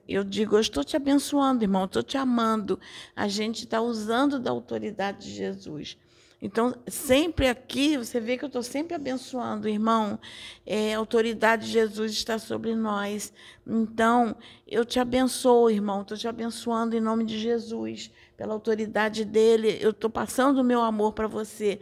[0.09, 2.81] eu digo, eu estou te abençoando, irmão, estou te amando.
[3.15, 5.99] A gente está usando da autoridade de Jesus.
[6.41, 10.21] Então, sempre aqui, você vê que eu estou sempre abençoando, irmão.
[10.65, 13.33] É, a autoridade de Jesus está sobre nós.
[13.67, 16.03] Então, eu te abençoo, irmão.
[16.03, 18.13] Estou te abençoando em nome de Jesus.
[18.37, 21.81] Pela autoridade dele, eu estou passando o meu amor para você.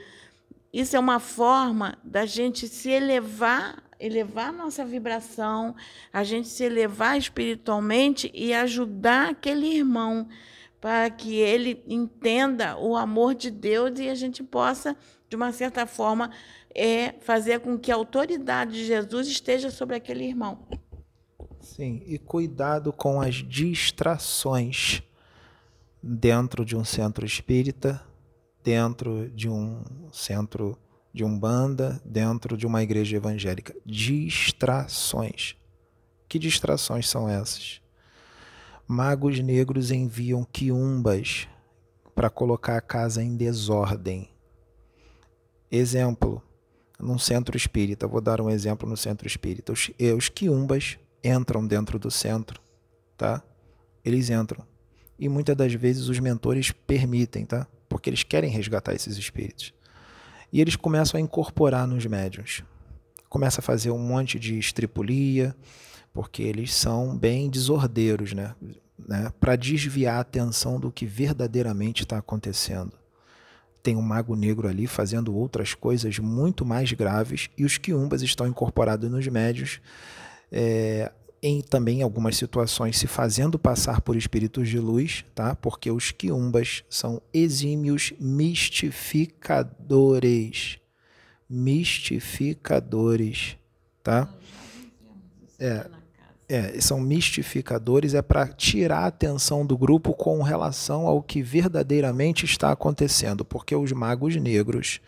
[0.72, 5.76] Isso é uma forma da gente se elevar, elevar nossa vibração,
[6.11, 10.26] a gente se elevar espiritualmente e ajudar aquele irmão
[10.81, 14.97] para que ele entenda o amor de Deus e a gente possa,
[15.29, 16.31] de uma certa forma,
[16.74, 20.66] é, fazer com que a autoridade de Jesus esteja sobre aquele irmão.
[21.61, 25.03] Sim, e cuidado com as distrações
[26.03, 28.01] dentro de um centro espírita,
[28.62, 30.79] dentro de um centro
[31.12, 33.74] de umbanda, dentro de uma igreja evangélica.
[33.85, 35.57] Distrações.
[36.29, 37.81] Que distrações são essas?
[38.89, 41.49] Magos negros enviam quiumbas
[42.14, 44.28] para colocar a casa em desordem.
[45.68, 46.41] Exemplo,
[46.97, 49.72] num centro espírita, vou dar um exemplo no centro espírita.
[49.72, 52.61] Os, eh, os quiumbas entram dentro do centro,
[53.16, 53.43] tá?
[54.05, 54.64] Eles entram.
[55.18, 57.66] E muitas das vezes os mentores permitem, tá?
[57.89, 59.74] Porque eles querem resgatar esses espíritos.
[60.53, 62.62] E eles começam a incorporar nos médiuns.
[63.28, 65.57] Começa a fazer um monte de estripulia,
[66.17, 68.55] porque eles são bem desordeiros, né?
[69.07, 69.31] né?
[69.39, 72.95] Para desviar a atenção do que verdadeiramente está acontecendo.
[73.83, 78.47] Tem um mago negro ali fazendo outras coisas muito mais graves e os quiumbas estão
[78.47, 79.79] incorporados nos médios,
[80.51, 81.12] é,
[81.43, 85.55] em também algumas situações se fazendo passar por espíritos de luz, tá?
[85.55, 90.79] Porque os quiumbas são exímios mistificadores.
[91.47, 93.59] Mistificadores,
[94.03, 94.33] tá?
[95.59, 95.91] É,
[96.49, 102.44] é, são mistificadores, é para tirar a atenção do grupo com relação ao que verdadeiramente
[102.44, 105.01] está acontecendo, porque os magos negros,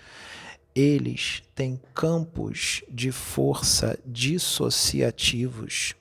[0.75, 5.95] eles têm campos de força dissociativos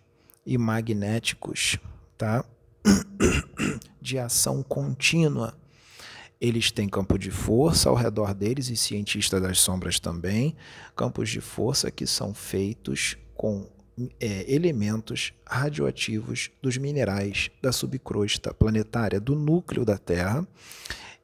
[0.45, 1.77] e magnéticos,
[2.17, 2.43] tá?
[4.01, 5.53] De ação contínua.
[6.39, 10.55] Eles têm campo de força ao redor deles e cientistas das sombras também,
[10.95, 13.67] campos de força que são feitos com
[14.19, 20.47] é, elementos radioativos dos minerais da subcrosta planetária do núcleo da Terra.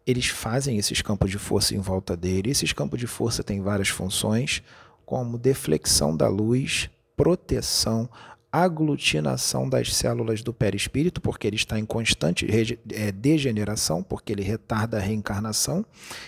[0.06, 2.50] Eles fazem esses campos de força em volta dele.
[2.50, 4.62] Esses campos de força têm várias funções,
[5.06, 8.10] como deflexão da luz, proteção,
[8.52, 12.48] aglutinação das células do perispírito, porque ele está em constante
[12.92, 15.86] é, degeneração, porque ele retarda a reencarnação.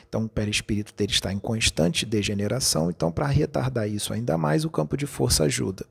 [0.07, 2.89] Então, o perispírito dele está em constante degeneração.
[2.89, 5.85] Então, para retardar isso ainda mais, o campo de força ajuda.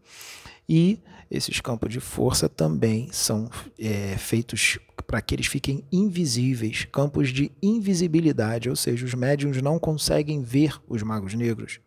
[0.69, 1.01] E
[1.31, 7.53] esses campos de força também são é, feitos para que eles fiquem invisíveis, campos de
[7.63, 11.81] invisibilidade, ou seja, os médiums não conseguem ver os magos negros,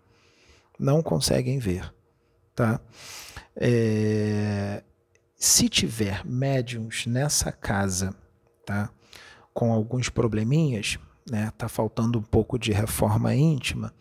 [0.78, 1.92] não conseguem ver,
[2.54, 2.80] tá?
[3.56, 4.84] É,
[5.36, 8.14] se tiver médiums nessa casa,
[8.66, 8.92] tá,
[9.54, 11.00] com alguns probleminhas,
[11.30, 13.94] né, tá faltando um pouco de reforma íntima,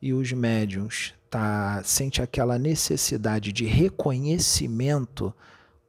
[0.00, 5.32] e os médiums tá, sente aquela necessidade de reconhecimento,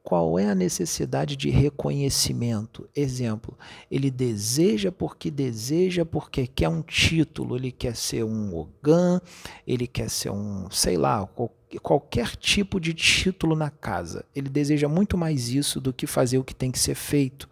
[0.02, 2.88] qual é a necessidade de reconhecimento?
[2.94, 3.56] Exemplo,
[3.90, 9.20] ele deseja porque deseja, porque quer um título, ele quer ser um Ogan,
[9.66, 11.28] ele quer ser um, sei lá,
[11.80, 14.24] qualquer tipo de título na casa.
[14.34, 17.48] Ele deseja muito mais isso do que fazer o que tem que ser feito.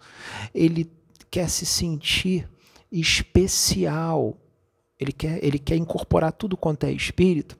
[0.53, 0.91] Ele
[1.31, 2.49] quer se sentir
[2.91, 4.37] especial.
[5.01, 7.59] Ele quer, ele quer incorporar tudo quanto é espírito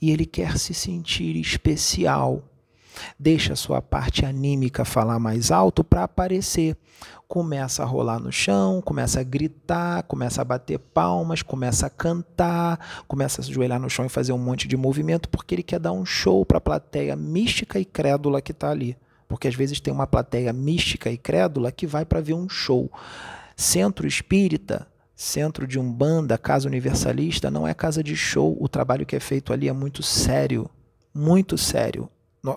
[0.00, 2.42] e ele quer se sentir especial.
[3.18, 6.76] Deixa a sua parte anímica falar mais alto para aparecer.
[7.28, 13.04] Começa a rolar no chão, começa a gritar, começa a bater palmas, começa a cantar,
[13.06, 15.80] começa a se ajoelhar no chão e fazer um monte de movimento, porque ele quer
[15.80, 18.96] dar um show para a plateia mística e crédula que está ali.
[19.28, 22.90] Porque às vezes tem uma plateia mística e crédula que vai para ver um show.
[23.56, 28.54] Centro espírita Centro de Umbanda, Casa Universalista, não é casa de show.
[28.60, 30.68] O trabalho que é feito ali é muito sério,
[31.14, 32.10] muito sério.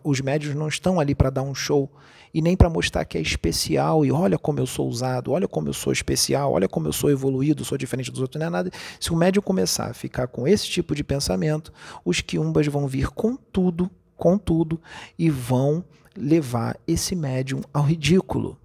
[0.03, 1.89] Os médios não estão ali para dar um show
[2.33, 5.69] e nem para mostrar que é especial e olha como eu sou usado, olha como
[5.69, 8.71] eu sou especial, olha como eu sou evoluído, sou diferente dos outros, não é nada.
[8.99, 11.71] Se o médium começar a ficar com esse tipo de pensamento,
[12.03, 14.81] os quiumbas vão vir com tudo, com tudo
[15.17, 15.81] e vão
[16.15, 18.57] levar esse médium ao ridículo.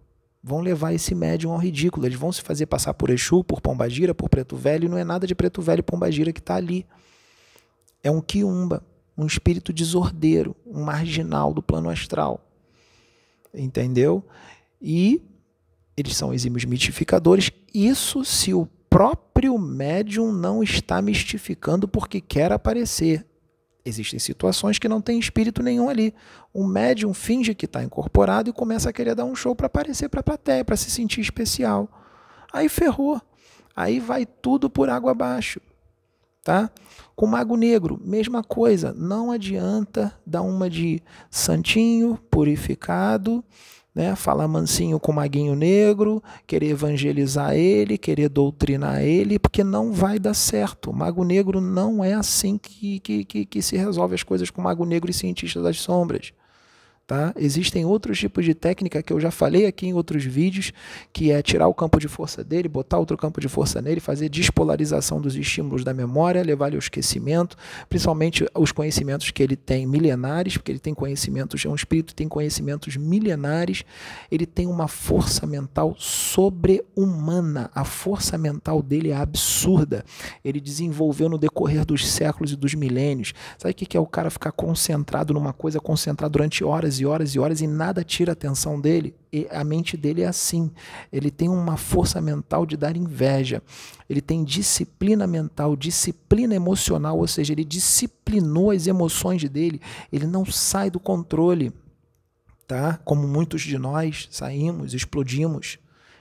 [0.46, 2.04] Vão levar esse médium ao ridículo.
[2.06, 5.04] Eles vão se fazer passar por Exu, por Pombagira, por Preto Velho, e não é
[5.04, 6.86] nada de Preto Velho e Pombagira que está ali.
[8.02, 8.84] É um quiumba,
[9.16, 12.44] um espírito desordeiro, um marginal do plano astral
[13.54, 14.24] entendeu?
[14.80, 15.22] E
[15.96, 17.50] eles são exímios mitificadores.
[17.72, 23.24] Isso se o próprio médium não está mistificando porque quer aparecer.
[23.84, 26.14] Existem situações que não tem espírito nenhum ali.
[26.54, 30.08] O médium finge que está incorporado e começa a querer dar um show para aparecer
[30.08, 31.88] para a plateia, para se sentir especial.
[32.52, 33.20] Aí ferrou.
[33.76, 35.60] Aí vai tudo por água abaixo.
[36.42, 36.70] Tá?
[37.14, 38.94] Com mago negro, mesma coisa.
[38.96, 43.44] Não adianta dar uma de santinho, purificado,
[43.94, 44.16] né?
[44.16, 50.18] falar mansinho com o maguinho negro, querer evangelizar ele, querer doutrinar ele, porque não vai
[50.18, 50.90] dar certo.
[50.90, 54.60] O mago negro não é assim que, que, que, que se resolve as coisas com
[54.60, 56.32] o mago negro e cientistas das sombras.
[57.06, 57.34] Tá?
[57.36, 60.72] Existem outros tipos de técnica que eu já falei aqui em outros vídeos,
[61.12, 64.30] que é tirar o campo de força dele, botar outro campo de força nele, fazer
[64.30, 67.58] despolarização dos estímulos da memória, levar ele ao esquecimento,
[67.90, 72.14] principalmente os conhecimentos que ele tem milenares, porque ele tem conhecimentos, é um espírito que
[72.14, 73.84] tem conhecimentos milenares,
[74.30, 77.70] ele tem uma força mental sobre-humana.
[77.74, 80.06] A força mental dele é absurda.
[80.42, 83.34] Ele desenvolveu no decorrer dos séculos e dos milênios.
[83.58, 87.06] Sabe o que é o cara ficar concentrado numa coisa, concentrar durante horas horas e
[87.06, 89.14] horas e horas e nada tira a atenção dele.
[89.32, 90.70] E a mente dele é assim.
[91.12, 93.62] Ele tem uma força mental de dar inveja.
[94.08, 99.80] Ele tem disciplina mental, disciplina emocional, ou seja, ele disciplinou as emoções dele.
[100.12, 101.72] Ele não sai do controle,
[102.66, 102.98] tá?
[103.04, 105.78] Como muitos de nós saímos, explodimos.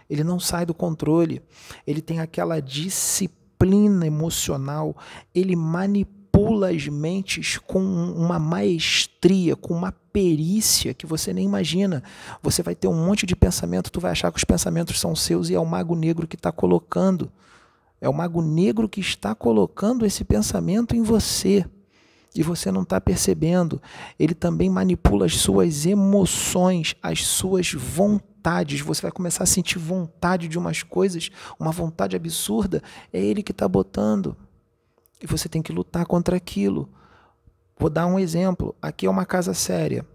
[0.09, 1.41] Ele não sai do controle.
[1.85, 4.95] Ele tem aquela disciplina emocional.
[5.33, 6.22] Ele manipula
[6.63, 12.03] as mentes com uma maestria, com uma perícia que você nem imagina.
[12.41, 15.49] Você vai ter um monte de pensamento, tu vai achar que os pensamentos são seus
[15.49, 17.31] e é o mago negro que está colocando.
[17.99, 21.65] É o mago negro que está colocando esse pensamento em você.
[22.35, 23.81] E você não está percebendo.
[24.19, 28.81] Ele também manipula as suas emoções, as suas vontades.
[28.81, 31.29] Você vai começar a sentir vontade de umas coisas,
[31.59, 32.81] uma vontade absurda.
[33.13, 34.35] É ele que está botando.
[35.23, 36.89] E você tem que lutar contra aquilo.
[37.79, 38.75] Vou dar um exemplo.
[38.81, 40.05] Aqui é uma casa séria.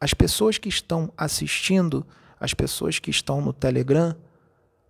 [0.00, 2.06] As pessoas que estão assistindo,
[2.38, 4.14] as pessoas que estão no Telegram,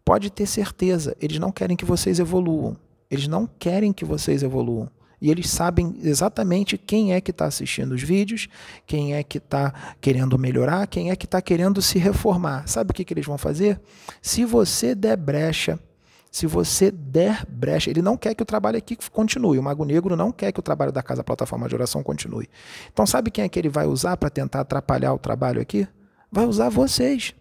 [0.04, 2.76] pode ter certeza, eles não querem que vocês evoluam.
[3.10, 4.90] Eles não querem que vocês evoluam.
[5.20, 8.48] E eles sabem exatamente quem é que está assistindo os vídeos,
[8.86, 12.66] quem é que está querendo melhorar, quem é que está querendo se reformar.
[12.66, 13.80] Sabe o que, que eles vão fazer?
[14.20, 15.78] Se você der brecha
[16.32, 19.58] se você der brecha, ele não quer que o trabalho aqui continue.
[19.58, 22.48] O Mago Negro não quer que o trabalho da Casa Plataforma de Oração continue.
[22.90, 25.86] Então, sabe quem é que ele vai usar para tentar atrapalhar o trabalho aqui?
[26.30, 27.34] Vai usar vocês.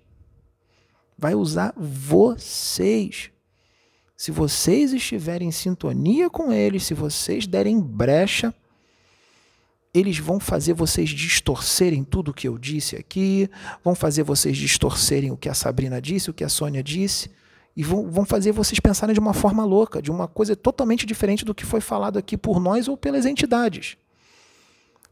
[1.18, 3.32] Vai usar vocês.
[4.18, 8.54] Se vocês estiverem em sintonia com eles, se vocês derem brecha,
[9.94, 13.50] eles vão fazer vocês distorcerem tudo o que eu disse aqui,
[13.82, 17.32] vão fazer vocês distorcerem o que a Sabrina disse, o que a Sônia disse
[17.76, 21.46] e vão, vão fazer vocês pensarem de uma forma louca, de uma coisa totalmente diferente
[21.46, 23.98] do que foi falado aqui por nós ou pelas entidades.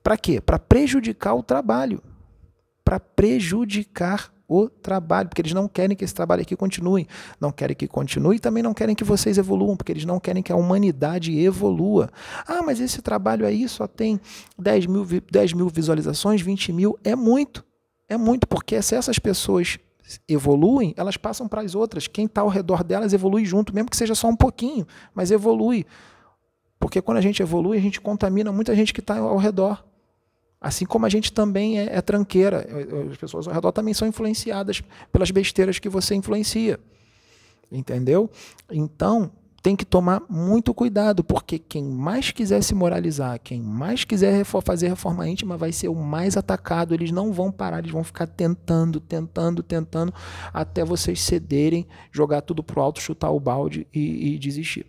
[0.03, 0.41] Para quê?
[0.41, 2.01] Para prejudicar o trabalho.
[2.83, 7.07] Para prejudicar o trabalho, porque eles não querem que esse trabalho aqui continue,
[7.39, 10.41] não querem que continue e também não querem que vocês evoluam, porque eles não querem
[10.41, 12.09] que a humanidade evolua.
[12.47, 14.19] Ah, mas esse trabalho aí só tem
[14.57, 17.63] 10 mil, 10 mil visualizações, 20 mil, é muito.
[18.07, 19.77] É muito, porque se essas pessoas
[20.27, 22.07] evoluem, elas passam para as outras.
[22.07, 25.85] Quem está ao redor delas evolui junto, mesmo que seja só um pouquinho, mas evolui.
[26.79, 29.83] Porque quando a gente evolui, a gente contamina muita gente que está ao redor.
[30.61, 32.65] Assim como a gente também é, é tranqueira.
[33.11, 34.81] As pessoas ao redor também são influenciadas
[35.11, 36.79] pelas besteiras que você influencia.
[37.71, 38.29] Entendeu?
[38.71, 39.31] Então,
[39.61, 44.89] tem que tomar muito cuidado, porque quem mais quiser se moralizar, quem mais quiser fazer
[44.89, 46.93] reforma íntima, vai ser o mais atacado.
[46.93, 50.13] Eles não vão parar, eles vão ficar tentando, tentando, tentando,
[50.53, 54.85] até vocês cederem, jogar tudo pro alto, chutar o balde e, e desistir.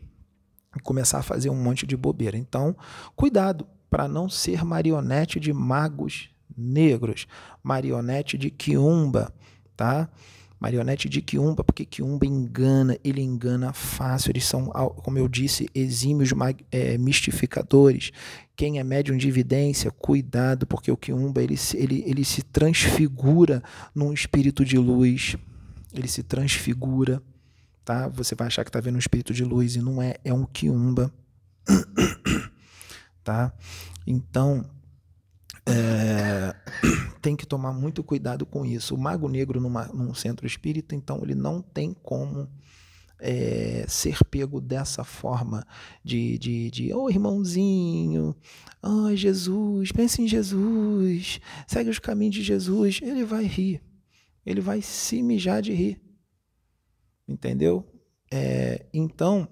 [0.77, 2.37] E começar a fazer um monte de bobeira.
[2.37, 2.77] Então,
[3.17, 7.27] cuidado para não ser marionete de magos negros,
[7.63, 9.33] marionete de quiumba,
[9.77, 10.09] tá?
[10.61, 14.31] Marionete de Quiumba, porque Quiumba engana, ele engana fácil.
[14.31, 16.31] Eles são, como eu disse, exímios
[16.71, 18.13] é, mistificadores.
[18.55, 23.63] Quem é médium de evidência, cuidado, porque o Quiumba ele, ele, ele se transfigura
[23.95, 25.35] num espírito de luz.
[25.95, 27.23] Ele se transfigura,
[27.83, 28.07] tá?
[28.09, 30.45] Você vai achar que está vendo um espírito de luz e não é, é um
[30.45, 31.11] Quiumba.
[33.25, 33.51] tá?
[34.07, 34.69] Então,
[35.67, 36.55] é,
[37.21, 38.95] tem que tomar muito cuidado com isso.
[38.95, 42.49] O mago negro numa, num centro espírita, então, ele não tem como
[43.19, 45.67] é, ser pego dessa forma
[46.03, 48.35] de, de, de oh irmãozinho,
[48.83, 53.01] oh Jesus, pense em Jesus, segue os caminhos de Jesus.
[53.03, 53.83] Ele vai rir,
[54.45, 56.01] ele vai se mijar de rir.
[57.29, 57.87] Entendeu?
[58.33, 59.49] É, então,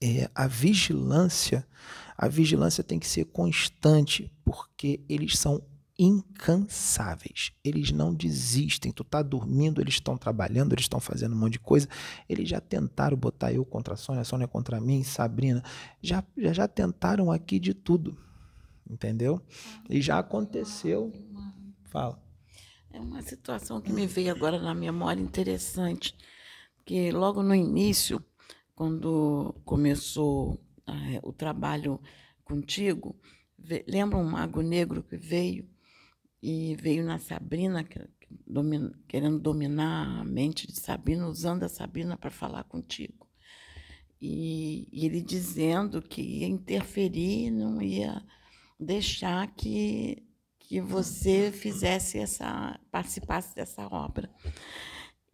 [0.00, 1.66] é, a vigilância
[2.16, 5.62] a vigilância tem que ser constante, porque eles são
[5.98, 7.52] incansáveis.
[7.62, 8.92] Eles não desistem.
[8.92, 11.88] Tu tá dormindo, eles estão trabalhando, eles estão fazendo um monte de coisa.
[12.28, 15.62] Eles já tentaram botar eu contra a Sônia, a Sônia contra mim, Sabrina.
[16.02, 18.18] Já, já, já tentaram aqui de tudo.
[18.88, 19.40] Entendeu?
[19.88, 21.12] E já aconteceu.
[21.84, 22.22] Fala.
[22.92, 26.14] É uma situação que me veio agora na memória interessante,
[26.84, 28.24] que logo no início,
[28.74, 30.60] quando começou
[31.22, 32.00] o trabalho
[32.44, 33.16] contigo,
[33.86, 35.68] lembra um mago negro que veio
[36.42, 37.98] e veio na Sabrina, que,
[38.46, 43.26] domina, querendo dominar a mente de Sabrina, usando a Sabrina para falar contigo.
[44.20, 48.22] E, e, ele dizendo que ia interferir, não ia
[48.78, 50.22] deixar que,
[50.58, 54.30] que você fizesse essa, participasse dessa obra.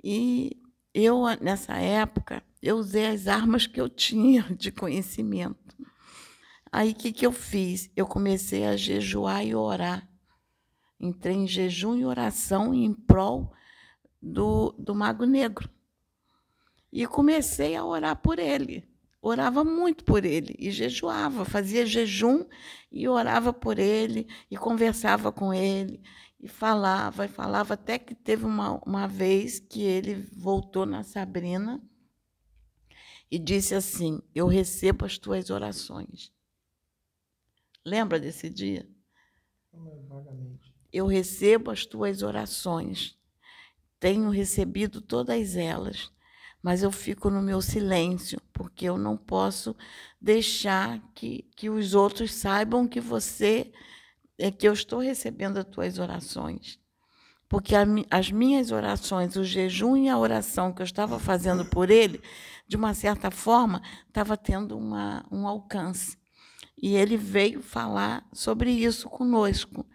[0.03, 0.61] E
[0.93, 5.77] eu, nessa época, eu usei as armas que eu tinha de conhecimento.
[6.73, 7.91] Aí o que, que eu fiz?
[7.97, 10.09] Eu comecei a jejuar e orar.
[10.99, 13.53] Entrei em jejum e oração em prol
[14.23, 15.69] do, do Mago Negro.
[16.93, 18.89] E comecei a orar por ele.
[19.23, 22.47] Orava muito por ele e jejuava, fazia jejum
[22.91, 26.01] e orava por ele e conversava com ele
[26.41, 31.83] e falava e falava até que teve uma, uma vez que ele voltou na Sabrina
[33.31, 36.33] e disse assim: Eu recebo as tuas orações.
[37.85, 38.89] Lembra desse dia?
[40.93, 43.17] Eu recebo as tuas orações.
[43.99, 46.11] Tenho recebido todas elas,
[46.63, 49.77] mas eu fico no meu silêncio, porque eu não posso
[50.21, 53.73] deixar que, que os outros saibam que você
[54.39, 56.81] é que eu estou recebendo as tuas orações
[57.51, 61.91] porque a, as minhas orações, o jejum e a oração que eu estava fazendo por
[61.91, 62.23] ele,
[62.67, 66.17] de uma certa forma, estava tendo uma, um alcance.
[66.83, 69.87] E ele veio falar sobre isso conosco.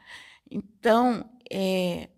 [0.50, 2.10] Então, é,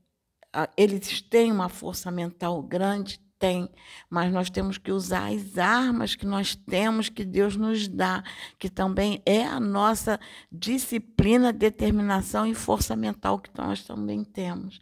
[0.75, 3.69] eles têm uma força mental grande, tem,
[4.09, 8.23] mas nós temos que usar as armas que nós temos, que Deus nos dá,
[8.57, 10.19] que também é a nossa
[10.51, 14.79] disciplina, determinação e força mental que nós também temos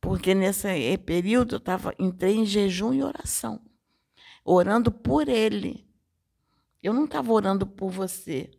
[0.00, 3.60] porque nesse eh, período eu tava, entrei em jejum e oração,
[4.44, 5.86] orando por ele.
[6.82, 8.50] Eu não estava orando por você,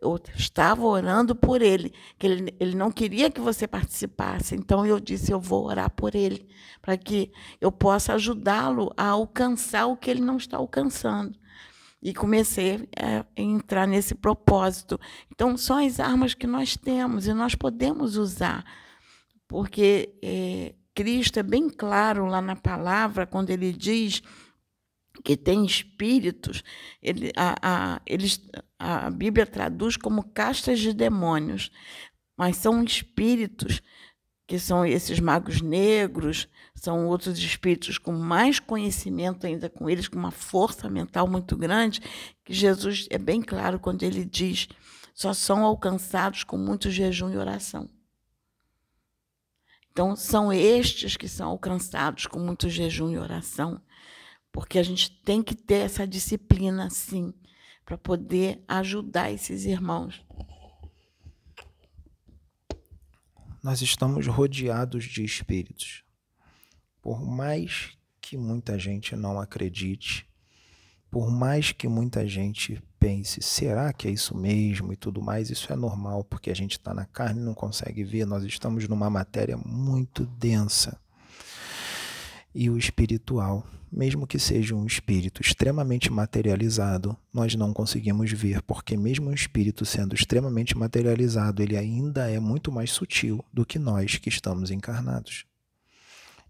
[0.00, 4.54] eu estava orando por ele, que ele, ele não queria que você participasse.
[4.54, 6.48] Então eu disse: eu vou orar por ele,
[6.80, 11.36] para que eu possa ajudá-lo a alcançar o que ele não está alcançando.
[12.00, 15.00] E comecei a entrar nesse propósito.
[15.32, 18.64] Então, são as armas que nós temos e nós podemos usar,
[19.48, 24.22] porque é, Cristo é bem claro lá na palavra, quando ele diz
[25.24, 26.62] que tem espíritos,
[27.02, 28.40] ele, a, a, eles,
[28.78, 31.70] a Bíblia traduz como castas de demônios,
[32.36, 33.82] mas são espíritos
[34.46, 40.18] que são esses magos negros, são outros espíritos com mais conhecimento ainda com eles, com
[40.18, 42.00] uma força mental muito grande,
[42.44, 44.68] que Jesus é bem claro quando ele diz:
[45.14, 47.90] só são alcançados com muito jejum e oração.
[49.90, 53.82] Então, são estes que são alcançados com muito jejum e oração,
[54.52, 57.34] porque a gente tem que ter essa disciplina, sim,
[57.88, 60.22] para poder ajudar esses irmãos.
[63.62, 66.04] Nós estamos rodeados de espíritos.
[67.00, 70.28] Por mais que muita gente não acredite,
[71.10, 75.72] por mais que muita gente pense, será que é isso mesmo e tudo mais, isso
[75.72, 79.08] é normal, porque a gente está na carne e não consegue ver, nós estamos numa
[79.08, 81.00] matéria muito densa.
[82.60, 88.96] E o espiritual, mesmo que seja um espírito extremamente materializado, nós não conseguimos ver, porque
[88.96, 94.16] mesmo o espírito sendo extremamente materializado, ele ainda é muito mais sutil do que nós
[94.16, 95.46] que estamos encarnados.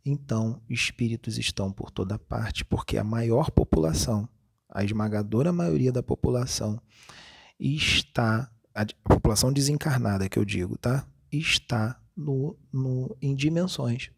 [0.02, 4.26] então espíritos estão por toda parte, porque a maior população,
[4.66, 6.80] a esmagadora maioria da população,
[7.61, 11.06] está, a, a população desencarnada que eu digo, tá?
[11.30, 14.11] Está no, no, em dimensões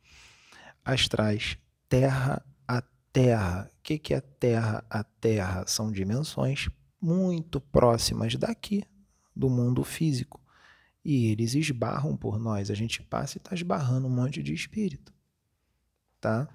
[0.84, 1.58] astrais,
[1.90, 2.80] terra a
[3.12, 3.68] terra.
[3.68, 5.66] O que, que é terra a terra?
[5.66, 6.70] São dimensões
[7.02, 8.84] muito próximas daqui,
[9.34, 10.40] do mundo físico.
[11.04, 12.70] E eles esbarram por nós.
[12.70, 15.12] A gente passa e está esbarrando um monte de espírito.
[16.20, 16.48] Tá?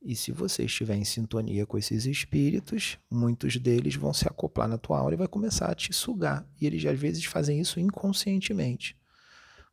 [0.00, 4.78] E se você estiver em sintonia com esses espíritos, muitos deles vão se acoplar na
[4.78, 6.46] tua aura e vai começar a te sugar.
[6.60, 8.96] E eles às vezes fazem isso inconscientemente.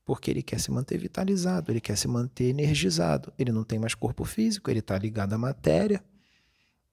[0.05, 3.31] Porque ele quer se manter vitalizado, ele quer se manter energizado.
[3.37, 6.03] Ele não tem mais corpo físico, ele está ligado à matéria.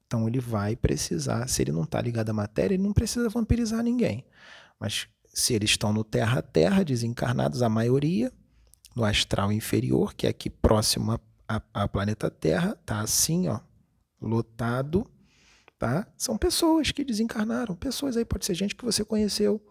[0.06, 3.82] Então ele vai precisar, se ele não está ligado à matéria, ele não precisa vampirizar
[3.82, 4.24] ninguém.
[4.78, 8.32] Mas se eles estão no terra a terra, desencarnados, a maioria,
[8.96, 11.20] no astral inferior, que é aqui próximo
[11.72, 13.60] ao planeta Terra, tá assim, ó,
[14.20, 15.06] lotado,
[15.78, 16.08] tá?
[16.16, 19.62] São pessoas que desencarnaram, pessoas aí, pode ser gente que você conheceu.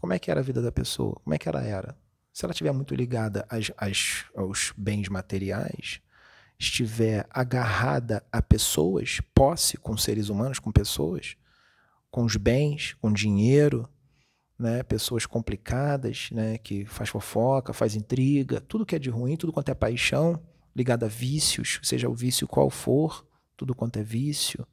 [0.00, 1.20] Como é que era a vida da pessoa?
[1.22, 1.96] Como é que ela era?
[2.32, 6.00] Se ela estiver muito ligada às, às, aos bens materiais,
[6.58, 11.36] estiver agarrada a pessoas, posse com seres humanos, com pessoas,
[12.10, 13.88] com os bens, com dinheiro,
[14.58, 19.52] né, pessoas complicadas, né, que faz fofoca, faz intriga, tudo que é de ruim, tudo
[19.52, 20.40] quanto é paixão,
[20.74, 23.26] ligado a vícios, seja o vício qual for,
[23.56, 24.66] tudo quanto é vício,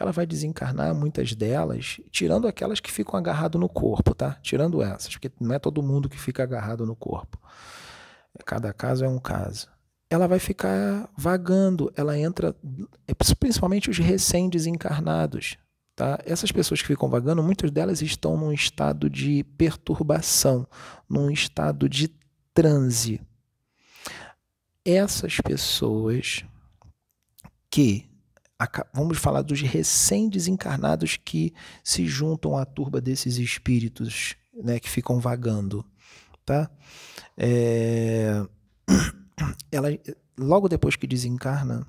[0.00, 4.38] ela vai desencarnar muitas delas, tirando aquelas que ficam agarrado no corpo, tá?
[4.40, 7.38] Tirando essas, porque não é todo mundo que fica agarrado no corpo.
[8.46, 9.68] Cada caso é um caso.
[10.08, 12.56] Ela vai ficar vagando, ela entra,
[13.38, 15.58] principalmente os recém-desencarnados,
[15.94, 16.18] Tá?
[16.24, 20.66] Essas pessoas que ficam vagando, muitas delas estão num estado de perturbação,
[21.06, 22.08] num estado de
[22.54, 23.20] transe.
[24.82, 26.42] Essas pessoas
[27.68, 28.09] que
[28.92, 35.84] vamos falar dos recém-desencarnados que se juntam à turba desses espíritos né, que ficam vagando,
[36.44, 36.70] tá?
[37.36, 38.44] É...
[39.72, 39.88] Ela,
[40.38, 41.86] logo depois que desencarna,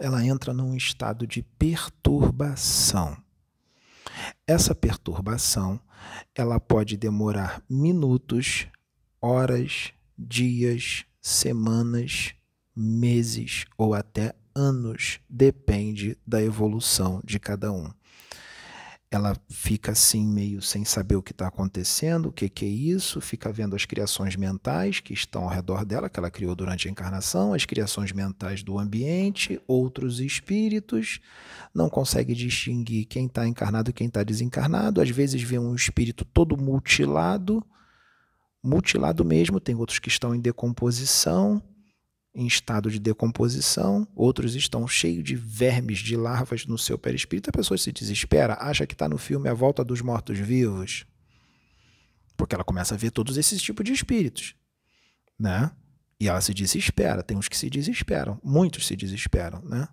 [0.00, 3.16] ela entra num estado de perturbação.
[4.46, 5.78] Essa perturbação,
[6.34, 8.68] ela pode demorar minutos,
[9.20, 12.34] horas, dias, semanas,
[12.74, 17.90] meses ou até anos, depende da evolução de cada um.
[19.08, 23.20] Ela fica assim meio sem saber o que está acontecendo, o que, que é isso,
[23.20, 26.90] fica vendo as criações mentais que estão ao redor dela, que ela criou durante a
[26.90, 31.20] encarnação, as criações mentais do ambiente, outros espíritos,
[31.72, 36.24] não consegue distinguir quem está encarnado e quem está desencarnado, às vezes vê um espírito
[36.24, 37.64] todo mutilado,
[38.62, 41.62] mutilado mesmo, tem outros que estão em decomposição,
[42.36, 47.48] em estado de decomposição, outros estão cheios de vermes, de larvas no seu perispírito.
[47.48, 51.06] A pessoa se desespera, acha que está no filme A Volta dos Mortos-Vivos,
[52.36, 54.54] porque ela começa a ver todos esses tipos de espíritos,
[55.38, 55.70] né?
[56.20, 57.22] E ela se desespera.
[57.22, 59.88] Tem uns que se desesperam, muitos se desesperam, né?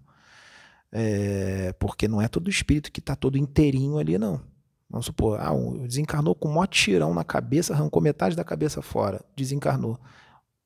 [0.92, 4.42] É, porque não é todo espírito que está todo inteirinho ali, não.
[4.90, 9.24] Vamos supor, ah, um, desencarnou com um tirão na cabeça, arrancou metade da cabeça fora,
[9.34, 9.98] desencarnou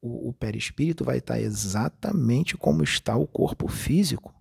[0.01, 4.33] o, o perispírito vai estar exatamente como está o corpo físico.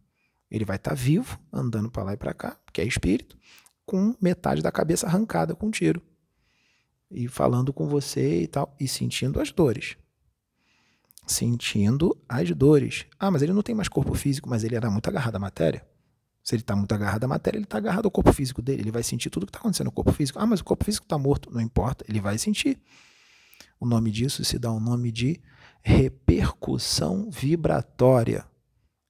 [0.50, 3.36] Ele vai estar vivo, andando para lá e para cá, que é espírito,
[3.84, 6.00] com metade da cabeça arrancada com um tiro.
[7.10, 9.96] E falando com você e tal, e sentindo as dores.
[11.26, 13.06] Sentindo as dores.
[13.18, 15.86] Ah, mas ele não tem mais corpo físico, mas ele era muito agarrado à matéria.
[16.42, 18.82] Se ele está muito agarrado à matéria, ele está agarrado ao corpo físico dele.
[18.82, 20.38] Ele vai sentir tudo o que está acontecendo no corpo físico.
[20.38, 21.50] Ah, mas o corpo físico está morto.
[21.52, 22.80] Não importa, ele vai sentir.
[23.78, 25.40] O nome disso se dá o nome de
[25.82, 28.44] repercussão vibratória.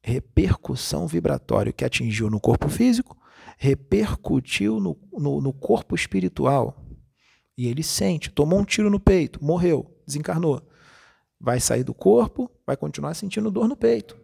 [0.02, 3.16] Repercussão vibratória que atingiu no corpo físico,
[3.56, 6.84] repercutiu no, no, no corpo espiritual.
[7.56, 10.62] E ele sente, tomou um tiro no peito, morreu, desencarnou.
[11.40, 14.16] Vai sair do corpo, vai continuar sentindo dor no peito.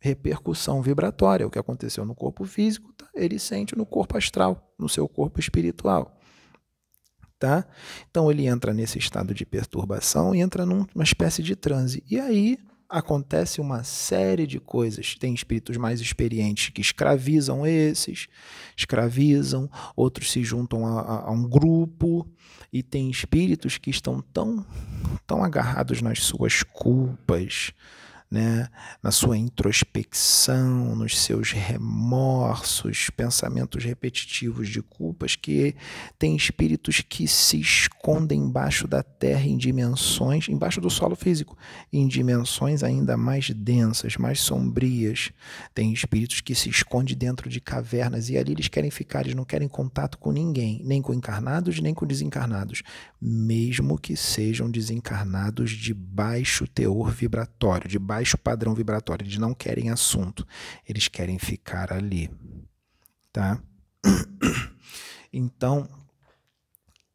[0.00, 3.06] Repercussão vibratória, o que aconteceu no corpo físico, tá?
[3.14, 6.18] ele sente no corpo astral, no seu corpo espiritual
[7.42, 7.66] tá?
[8.08, 12.00] Então ele entra nesse estado de perturbação e entra numa espécie de transe.
[12.08, 12.56] E aí
[12.88, 15.16] acontece uma série de coisas.
[15.16, 18.28] Tem espíritos mais experientes que escravizam esses,
[18.76, 22.28] escravizam, outros se juntam a, a, a, um grupo,
[22.72, 24.64] e tem espíritos que estão tão,
[25.26, 27.72] tão agarrados nas suas culpas,
[28.32, 28.66] né,
[29.02, 35.76] na sua introspecção, nos seus remorsos, pensamentos repetitivos de culpas, que
[36.18, 41.58] tem espíritos que se escondem embaixo da terra em dimensões, embaixo do solo físico,
[41.92, 45.30] em dimensões ainda mais densas, mais sombrias.
[45.74, 49.44] Tem espíritos que se escondem dentro de cavernas e ali eles querem ficar, eles não
[49.44, 52.82] querem contato com ninguém, nem com encarnados, nem com desencarnados,
[53.20, 59.52] mesmo que sejam desencarnados de baixo teor vibratório, de baixo baixo padrão vibratório, eles não
[59.52, 60.46] querem assunto,
[60.88, 62.30] eles querem ficar ali,
[63.32, 63.60] tá?
[65.34, 65.88] Então,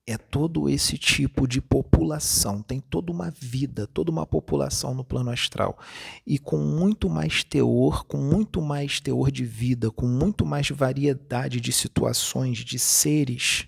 [0.08, 5.30] é todo esse tipo de população, tem toda uma vida, toda uma população no plano
[5.30, 5.78] astral
[6.26, 11.62] e com muito mais teor, com muito mais teor de vida, com muito mais variedade
[11.62, 13.68] de situações, de seres,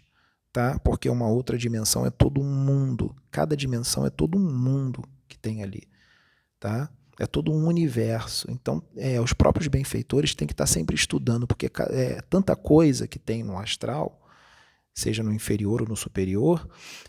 [0.52, 0.80] tá?
[0.80, 5.38] Porque uma outra dimensão é todo um mundo, cada dimensão é todo um mundo que
[5.38, 5.84] tem ali,
[6.60, 6.90] tá?
[7.20, 8.50] É todo um universo.
[8.50, 13.20] Então, é, os próprios benfeitores têm que estar sempre estudando, porque é tanta coisa que
[13.20, 14.26] tem no astral,
[14.94, 16.68] seja no inferior ou no superior,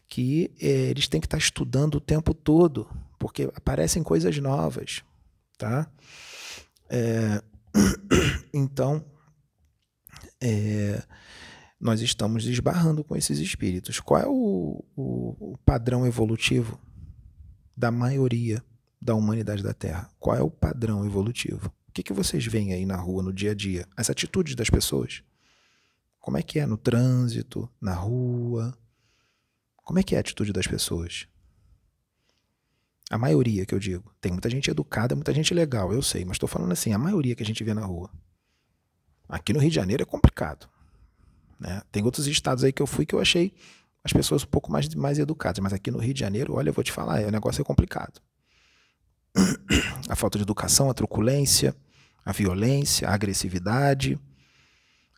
[0.09, 2.89] que é, eles têm que estar estudando o tempo todo,
[3.21, 5.05] porque aparecem coisas novas,
[5.57, 5.89] tá?
[6.89, 7.41] É,
[8.53, 9.05] então,
[10.43, 11.01] é,
[11.81, 14.01] nós estamos esbarrando com esses espíritos.
[14.01, 16.81] Qual é o, o, o padrão evolutivo
[17.77, 18.61] da maioria?
[19.01, 20.11] Da humanidade da Terra?
[20.19, 21.73] Qual é o padrão evolutivo?
[21.89, 23.87] O que, que vocês veem aí na rua, no dia a dia?
[23.97, 25.23] As atitudes das pessoas?
[26.21, 28.77] Como é que é no trânsito, na rua?
[29.83, 31.27] Como é que é a atitude das pessoas?
[33.11, 34.15] A maioria que eu digo.
[34.21, 37.35] Tem muita gente educada, muita gente legal, eu sei, mas estou falando assim, a maioria
[37.35, 38.11] que a gente vê na rua.
[39.29, 40.69] Aqui no Rio de Janeiro é complicado.
[41.59, 41.83] Né?
[41.91, 43.53] Tem outros estados aí que eu fui que eu achei
[44.05, 46.73] as pessoas um pouco mais, mais educadas, mas aqui no Rio de Janeiro, olha, eu
[46.73, 48.21] vou te falar, é, o negócio é complicado
[50.09, 51.75] a falta de educação, a truculência,
[52.25, 54.19] a violência, a agressividade,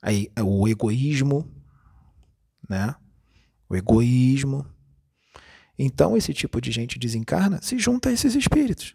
[0.01, 1.49] aí, o egoísmo,
[2.69, 2.95] né?
[3.69, 4.67] O egoísmo.
[5.79, 8.95] Então, esse tipo de gente desencarna, se junta a esses espíritos.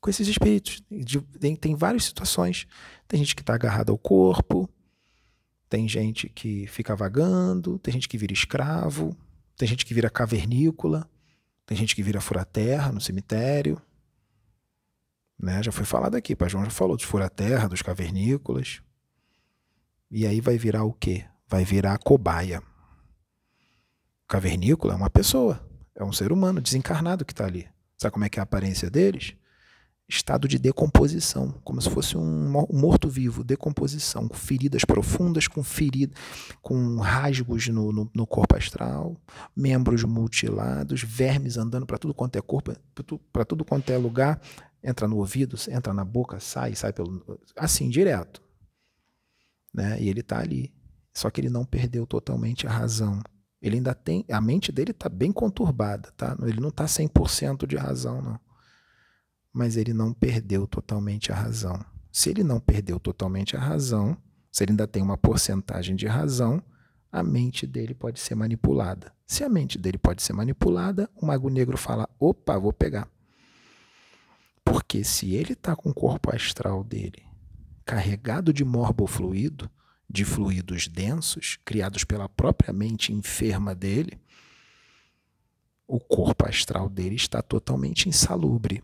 [0.00, 0.82] Com esses espíritos.
[1.38, 2.66] Tem, tem várias situações.
[3.06, 4.68] Tem gente que está agarrada ao corpo,
[5.68, 9.16] tem gente que fica vagando, tem gente que vira escravo,
[9.56, 11.08] tem gente que vira cavernícola,
[11.64, 13.80] tem gente que vira fura-terra no cemitério.
[15.40, 15.62] Né?
[15.62, 18.82] Já foi falado aqui, Pai João já falou dos fura-terra, dos cavernícolas.
[20.10, 21.24] E aí vai virar o quê?
[21.48, 22.62] Vai virar a cobaia.
[24.28, 25.60] Cavernícola é uma pessoa,
[25.94, 27.66] é um ser humano desencarnado que está ali.
[27.96, 29.34] Sabe como é que é a aparência deles?
[30.08, 36.16] Estado de decomposição, como se fosse um morto-vivo, decomposição, com feridas profundas, com feridas,
[36.60, 39.16] com rasgos no, no, no, corpo astral,
[39.54, 42.72] membros mutilados, vermes andando para tudo quanto é corpo,
[43.32, 44.40] para tudo quanto é lugar,
[44.82, 47.40] entra no ouvido, entra na boca, sai, sai pelo.
[47.56, 48.42] Assim, direto.
[49.72, 50.00] Né?
[50.00, 50.72] E ele está ali.
[51.12, 53.22] Só que ele não perdeu totalmente a razão.
[53.60, 54.24] Ele ainda tem.
[54.30, 56.36] A mente dele está bem conturbada, tá?
[56.42, 58.40] Ele não está 100% de razão, não.
[59.52, 61.84] Mas ele não perdeu totalmente a razão.
[62.12, 64.16] Se ele não perdeu totalmente a razão,
[64.50, 66.62] se ele ainda tem uma porcentagem de razão,
[67.12, 69.12] a mente dele pode ser manipulada.
[69.26, 73.08] Se a mente dele pode ser manipulada, o mago negro fala: opa, vou pegar.
[74.70, 77.24] Porque se ele está com o corpo astral dele
[77.84, 79.68] carregado de morbofluido,
[80.08, 84.20] de fluidos densos, criados pela própria mente enferma dele,
[85.88, 88.80] o corpo astral dele está totalmente insalubre.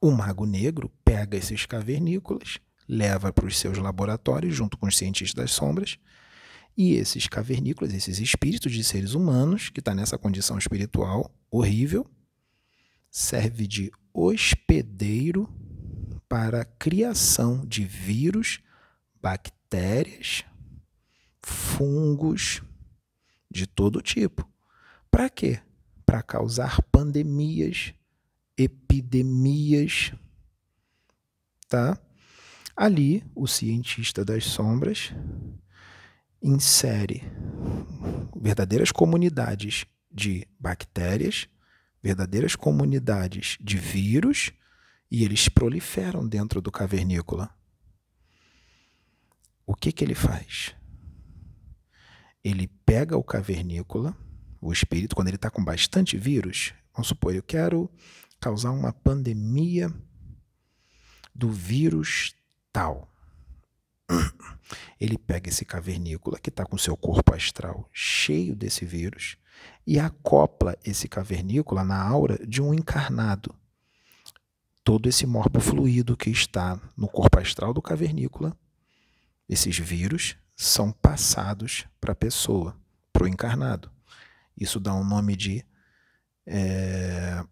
[0.00, 5.34] O mago negro pega esses cavernícolas, leva para os seus laboratórios junto com os cientistas
[5.34, 5.98] das sombras,
[6.76, 12.08] e esses cavernícolas, esses espíritos de seres humanos, que está nessa condição espiritual horrível,
[13.10, 13.90] serve de
[14.20, 15.48] hospedeiro
[16.28, 18.60] para a criação de vírus,
[19.20, 20.44] bactérias,
[21.42, 22.62] fungos
[23.50, 24.48] de todo tipo.
[25.10, 25.60] Para quê?
[26.04, 27.94] Para causar pandemias,
[28.56, 30.12] epidemias,
[31.68, 31.98] tá?
[32.76, 35.12] Ali, o cientista das sombras
[36.42, 37.22] insere
[38.36, 41.48] verdadeiras comunidades de bactérias,
[42.02, 44.52] verdadeiras comunidades de vírus
[45.10, 47.54] e eles proliferam dentro do cavernícola.
[49.66, 50.74] O que, que ele faz?
[52.42, 54.16] Ele pega o cavernícola,
[54.60, 57.90] o espírito, quando ele está com bastante vírus, vamos supor, eu quero
[58.40, 59.92] causar uma pandemia
[61.34, 62.34] do vírus
[62.72, 63.12] tal.
[65.00, 69.36] Ele pega esse cavernícola que está com seu corpo astral cheio desse vírus
[69.86, 73.54] e acopla esse cavernícola na aura de um encarnado.
[74.82, 78.56] todo esse morbo fluido que está no corpo astral do cavernícola,
[79.48, 82.76] esses vírus são passados para a pessoa,
[83.12, 83.90] para o encarnado.
[84.56, 85.64] Isso dá um nome de
[86.46, 87.44] é,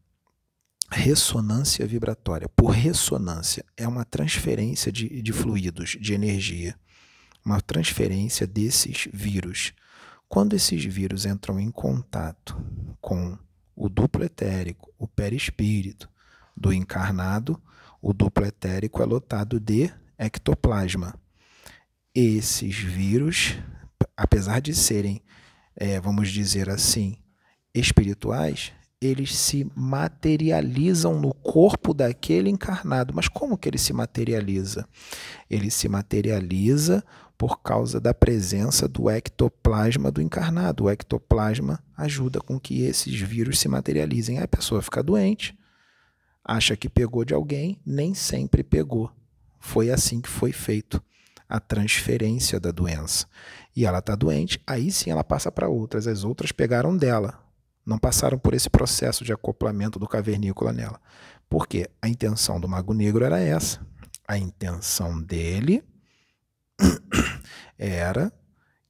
[0.90, 2.49] ressonância vibratória.
[2.49, 6.74] Por ressonância, é uma transferência de, de fluidos, de energia,
[7.44, 9.72] uma transferência desses vírus.
[10.29, 12.61] Quando esses vírus entram em contato
[13.01, 13.39] com
[13.74, 16.09] o duplo etérico, o perispírito
[16.57, 17.61] do encarnado,
[18.03, 21.14] o duplo etérico é lotado de ectoplasma.
[22.14, 23.57] Esses vírus,
[24.16, 25.22] apesar de serem,
[25.74, 27.16] é, vamos dizer assim,
[27.74, 33.14] espirituais, eles se materializam no corpo daquele encarnado.
[33.14, 34.89] Mas como que ele se materializa?
[35.49, 37.05] Ele se materializa
[37.39, 40.84] por causa da presença do ectoplasma do encarnado.
[40.84, 44.39] O ectoplasma ajuda com que esses vírus se materializem.
[44.39, 45.57] Aí a pessoa fica doente,
[46.45, 49.12] acha que pegou de alguém, nem sempre pegou.
[49.61, 51.01] Foi assim que foi feito
[51.49, 53.26] a transferência da doença.
[53.74, 56.09] E ela está doente, aí sim ela passa para outras.
[56.09, 57.41] As outras pegaram dela,
[57.86, 61.01] não passaram por esse processo de acoplamento do cavernícola nela.
[61.49, 63.80] Porque a intenção do Mago Negro era essa.
[64.26, 65.84] A intenção dele
[67.79, 68.33] era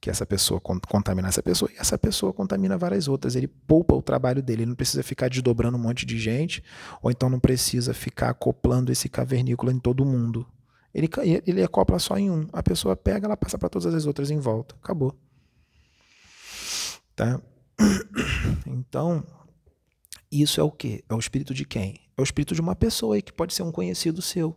[0.01, 3.35] que essa pessoa contaminasse a pessoa e essa pessoa contamina várias outras.
[3.35, 6.63] Ele poupa o trabalho dele, ele não precisa ficar desdobrando um monte de gente,
[7.01, 10.47] ou então não precisa ficar acoplando esse cavernícola em todo mundo.
[10.93, 11.09] Ele,
[11.45, 12.47] ele acopla só em um.
[12.53, 14.75] A pessoa pega, ela passa para todas as outras em volta.
[14.81, 15.15] Acabou.
[17.15, 17.41] Tá?
[18.65, 19.23] Então,
[20.31, 21.03] isso é o que?
[21.07, 21.99] É o espírito de quem?
[22.17, 24.55] É o espírito de uma pessoa aí que pode ser um conhecido seu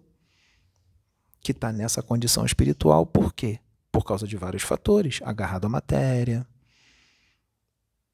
[1.43, 3.05] que está nessa condição espiritual.
[3.05, 3.59] Por quê?
[3.91, 5.21] Por causa de vários fatores.
[5.25, 6.47] Agarrado à matéria,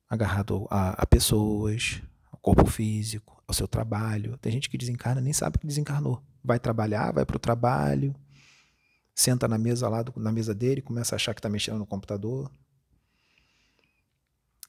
[0.08, 2.02] agarrado a, a pessoas,
[2.32, 4.38] ao corpo físico, ao seu trabalho.
[4.38, 6.22] Tem gente que desencarna nem sabe que desencarnou.
[6.42, 8.14] Vai trabalhar, vai para o trabalho,
[9.14, 12.50] senta na mesa lá, na mesa dele, começa a achar que está mexendo no computador.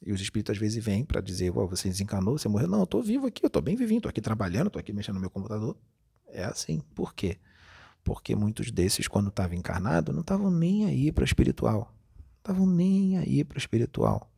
[0.05, 2.67] E os espíritos às vezes vêm para dizer: você desencarnou, você morreu.
[2.67, 5.15] Não, eu estou vivo aqui, eu estou bem vivinho, estou aqui trabalhando, estou aqui mexendo
[5.15, 5.77] no meu computador.
[6.27, 6.81] É assim.
[6.93, 7.37] Por quê?
[8.03, 11.93] Porque muitos desses, quando estavam encarnados, não estavam nem aí para o espiritual.
[12.37, 14.31] Estavam nem aí para o espiritual.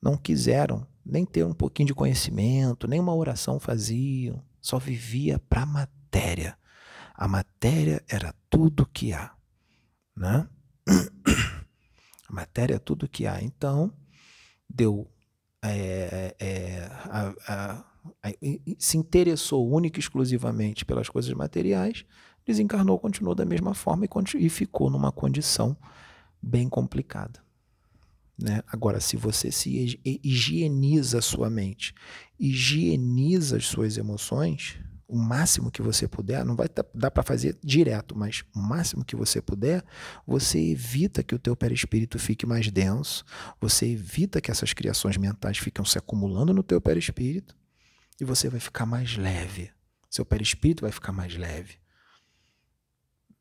[0.00, 4.42] Não quiseram nem ter um pouquinho de conhecimento, nem uma oração faziam.
[4.60, 6.56] Só vivia para a matéria.
[7.14, 9.34] A matéria era tudo que há.
[10.16, 10.48] Né?
[12.28, 13.42] A matéria é tudo que há.
[13.42, 13.92] Então,
[14.68, 15.10] deu.
[15.62, 17.84] É, é, a, a,
[18.22, 18.32] a,
[18.78, 22.06] se interessou única e exclusivamente pelas coisas materiais
[22.50, 25.76] desencarnou, continuou da mesma forma e, e ficou numa condição
[26.42, 27.40] bem complicada.
[28.36, 28.62] Né?
[28.66, 31.94] Agora, se você se higieniza a sua mente,
[32.38, 38.16] higieniza as suas emoções, o máximo que você puder, não vai dar para fazer direto,
[38.16, 39.84] mas o máximo que você puder,
[40.26, 43.24] você evita que o teu perispírito fique mais denso,
[43.60, 47.56] você evita que essas criações mentais fiquem se acumulando no teu perispírito
[48.20, 49.70] e você vai ficar mais leve.
[50.08, 51.80] Seu perispírito vai ficar mais leve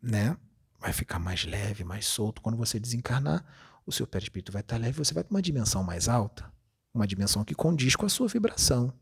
[0.01, 0.37] né?
[0.79, 2.41] Vai ficar mais leve, mais solto.
[2.41, 3.45] Quando você desencarnar,
[3.85, 6.51] o seu perispírito vai estar leve, você vai para uma dimensão mais alta,
[6.93, 8.93] uma dimensão que condiz com a sua vibração.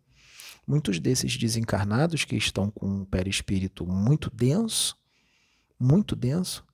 [0.65, 4.97] Muitos desses desencarnados que estão com um perispírito muito denso,
[5.79, 6.65] muito denso,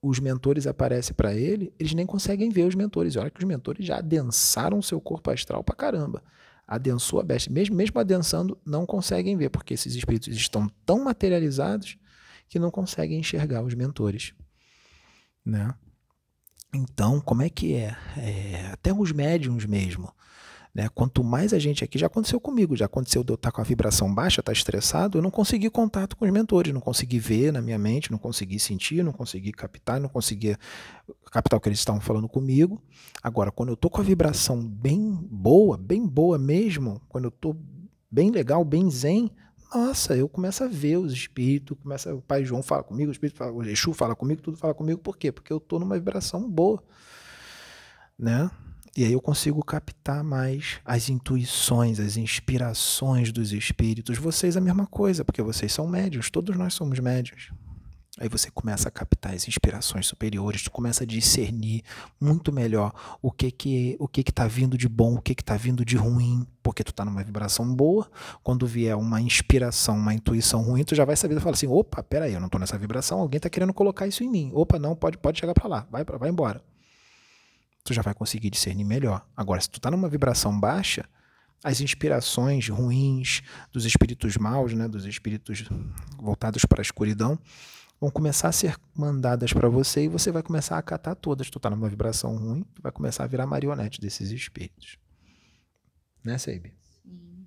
[0.00, 3.14] os mentores aparecem para ele, eles nem conseguem ver os mentores.
[3.14, 6.22] E olha que os mentores já adensaram o seu corpo astral para caramba.
[6.66, 7.52] Adensou a besta.
[7.52, 11.98] Mesmo, mesmo adensando, não conseguem ver, porque esses espíritos estão tão materializados
[12.48, 14.34] que não conseguem enxergar os mentores,
[15.44, 15.74] né?
[16.74, 17.96] Então, como é que é?
[18.16, 20.12] é até os médiums mesmo.
[20.76, 20.90] Né?
[20.94, 23.64] Quanto mais a gente aqui, já aconteceu comigo, já aconteceu de eu estar com a
[23.64, 27.62] vibração baixa, estar estressado, eu não consegui contato com os mentores, não consegui ver na
[27.62, 30.54] minha mente, não consegui sentir, não consegui captar, não consegui
[31.32, 32.82] captar o que eles estavam falando comigo.
[33.22, 37.56] Agora, quando eu estou com a vibração bem boa, bem boa mesmo, quando eu estou
[38.10, 39.30] bem legal, bem zen,
[39.74, 43.36] nossa, eu começo a ver os espíritos, começa, o Pai João fala comigo, o Espírito
[43.36, 45.32] fala, o Exu fala comigo, tudo fala comigo, por quê?
[45.32, 46.82] Porque eu estou numa vibração boa,
[48.18, 48.50] né?
[48.96, 54.16] E aí eu consigo captar mais as intuições, as inspirações dos espíritos.
[54.16, 57.50] Vocês a mesma coisa, porque vocês são médios, todos nós somos médios.
[58.18, 61.82] Aí você começa a captar as inspirações superiores, tu começa a discernir
[62.18, 65.44] muito melhor o que que o que que tá vindo de bom, o que que
[65.44, 68.10] tá vindo de ruim, porque tu tá numa vibração boa.
[68.42, 72.02] Quando vier uma inspiração, uma intuição ruim, tu já vai saber, tu fala assim: "Opa,
[72.02, 74.50] pera aí, eu não tô nessa vibração, alguém tá querendo colocar isso em mim.
[74.54, 76.62] Opa, não, pode pode chegar para lá, vai para vai embora."
[77.84, 79.26] Tu já vai conseguir discernir melhor.
[79.36, 81.04] Agora, se tu tá numa vibração baixa,
[81.62, 83.42] as inspirações ruins
[83.72, 85.64] dos espíritos maus, né, dos espíritos
[86.18, 87.38] voltados para a escuridão,
[88.00, 91.50] vão começar a ser mandadas para você e você vai começar a acatar todas.
[91.50, 94.98] Tu está numa vibração ruim, tu vai começar a virar marionete desses espíritos.
[96.24, 96.74] Né, Seibe?
[97.02, 97.46] Sim.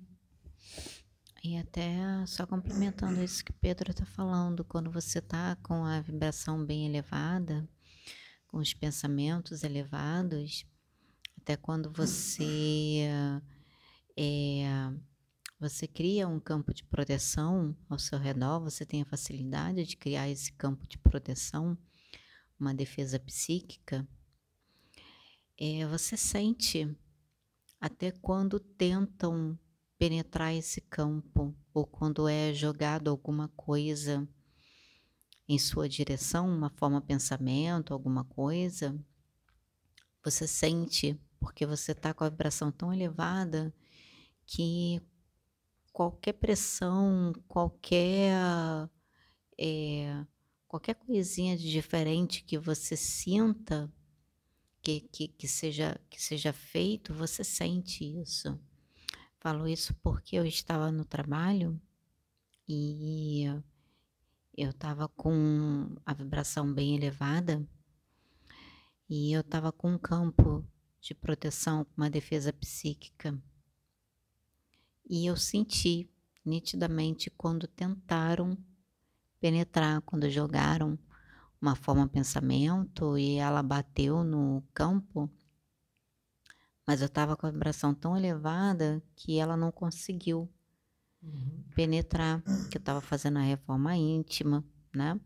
[1.42, 1.96] E até
[2.26, 7.66] só complementando isso que Pedro está falando, quando você está com a vibração bem elevada,
[8.46, 10.66] com os pensamentos elevados,
[11.40, 13.08] até quando você
[14.16, 14.92] é,
[15.60, 20.28] você cria um campo de proteção ao seu redor, você tem a facilidade de criar
[20.28, 21.76] esse campo de proteção,
[22.58, 24.08] uma defesa psíquica,
[25.58, 26.96] é, você sente
[27.78, 29.58] até quando tentam
[29.98, 34.26] penetrar esse campo ou quando é jogado alguma coisa
[35.46, 38.98] em sua direção, uma forma pensamento, alguma coisa,
[40.24, 43.74] você sente porque você está com a vibração tão elevada
[44.46, 45.02] que
[45.92, 48.88] qualquer pressão, qualquer
[49.58, 50.24] é,
[50.66, 53.92] qualquer coisinha de diferente que você sinta
[54.82, 58.58] que, que, que, seja, que seja feito, você sente isso.
[59.38, 61.80] Falo isso porque eu estava no trabalho
[62.68, 63.44] e
[64.56, 67.66] eu estava com a vibração bem elevada
[69.08, 70.64] e eu estava com um campo
[71.00, 73.36] de proteção, uma defesa psíquica.
[75.12, 76.08] E eu senti
[76.46, 78.56] nitidamente quando tentaram
[79.40, 80.96] penetrar, quando jogaram
[81.60, 85.28] uma forma pensamento e ela bateu no campo,
[86.86, 90.48] mas eu estava com a vibração tão elevada que ela não conseguiu
[91.20, 91.64] uhum.
[91.74, 92.40] penetrar,
[92.70, 95.18] que eu estava fazendo a reforma íntima, né?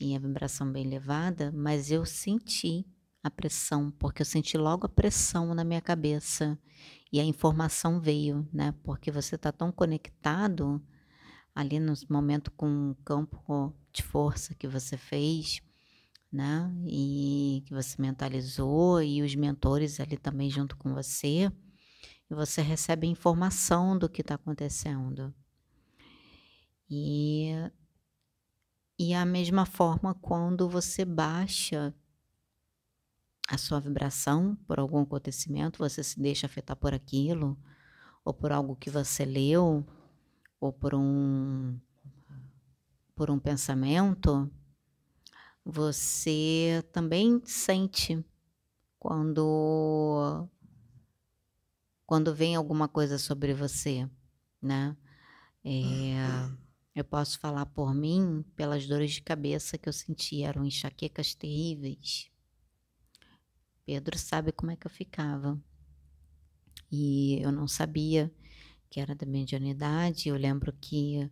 [0.00, 2.84] E a vibração bem elevada, mas eu senti
[3.22, 6.58] a pressão, porque eu senti logo a pressão na minha cabeça
[7.12, 8.74] e a informação veio, né?
[8.82, 10.82] Porque você está tão conectado
[11.54, 15.60] ali no momento com o campo de força que você fez,
[16.32, 16.72] né?
[16.86, 21.50] E que você mentalizou e os mentores ali também junto com você,
[22.30, 25.34] e você recebe informação do que está acontecendo.
[26.88, 27.52] E
[28.98, 31.94] e a mesma forma quando você baixa
[33.50, 37.58] a sua vibração por algum acontecimento, você se deixa afetar por aquilo,
[38.24, 39.84] ou por algo que você leu,
[40.60, 41.76] ou por um
[43.16, 44.50] por um pensamento,
[45.64, 48.24] você também sente
[48.98, 50.48] quando
[52.06, 54.08] quando vem alguma coisa sobre você,
[54.62, 54.96] né?
[55.64, 56.14] É,
[56.94, 62.30] eu posso falar por mim, pelas dores de cabeça que eu senti, eram enxaquecas terríveis.
[63.90, 65.60] Pedro sabe como é que eu ficava.
[66.92, 68.32] E eu não sabia
[68.88, 70.28] que era da mediunidade.
[70.28, 71.28] Eu lembro que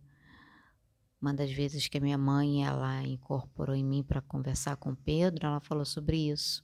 [1.21, 5.47] uma das vezes que a minha mãe ela incorporou em mim para conversar com Pedro,
[5.47, 6.61] ela falou sobre isso,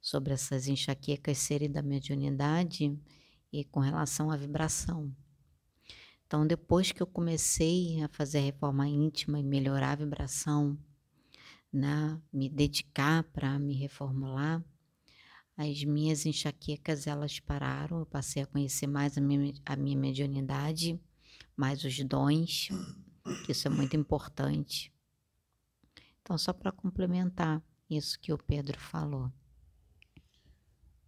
[0.00, 2.98] sobre essas enxaquecas serem da mediunidade
[3.52, 5.14] e com relação à vibração.
[6.26, 10.78] Então, depois que eu comecei a fazer a reforma íntima e melhorar a vibração,
[11.70, 14.64] né, me dedicar para me reformular,
[15.56, 21.00] as minhas enxaquecas elas pararam, eu passei a conhecer mais a minha, a minha mediunidade,
[21.56, 22.68] mais os dons,
[23.44, 24.92] que isso é muito importante.
[26.22, 29.30] Então, só para complementar isso que o Pedro falou.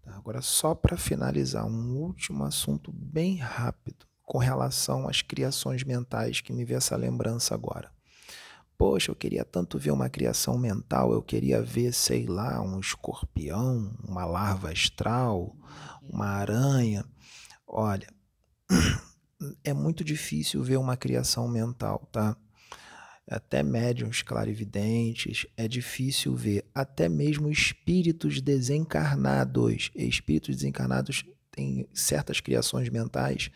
[0.03, 6.41] Tá, agora, só para finalizar, um último assunto bem rápido com relação às criações mentais
[6.41, 7.96] que me vê essa lembrança agora.
[8.79, 13.97] Poxa, eu queria tanto ver uma criação mental, eu queria ver, sei lá, um escorpião,
[14.07, 15.57] uma larva astral,
[16.03, 17.05] uma aranha.
[17.67, 18.07] Olha,
[19.65, 22.37] é muito difícil ver uma criação mental, tá?
[23.29, 26.65] Até médiums clarividentes, é difícil ver.
[26.73, 29.91] Até mesmo espíritos desencarnados.
[29.97, 33.51] Espíritos desencarnados têm certas criações mentais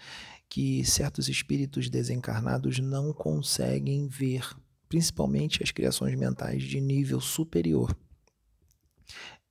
[0.49, 4.45] que certos espíritos desencarnados não conseguem ver
[4.91, 7.97] principalmente as criações mentais de nível superior.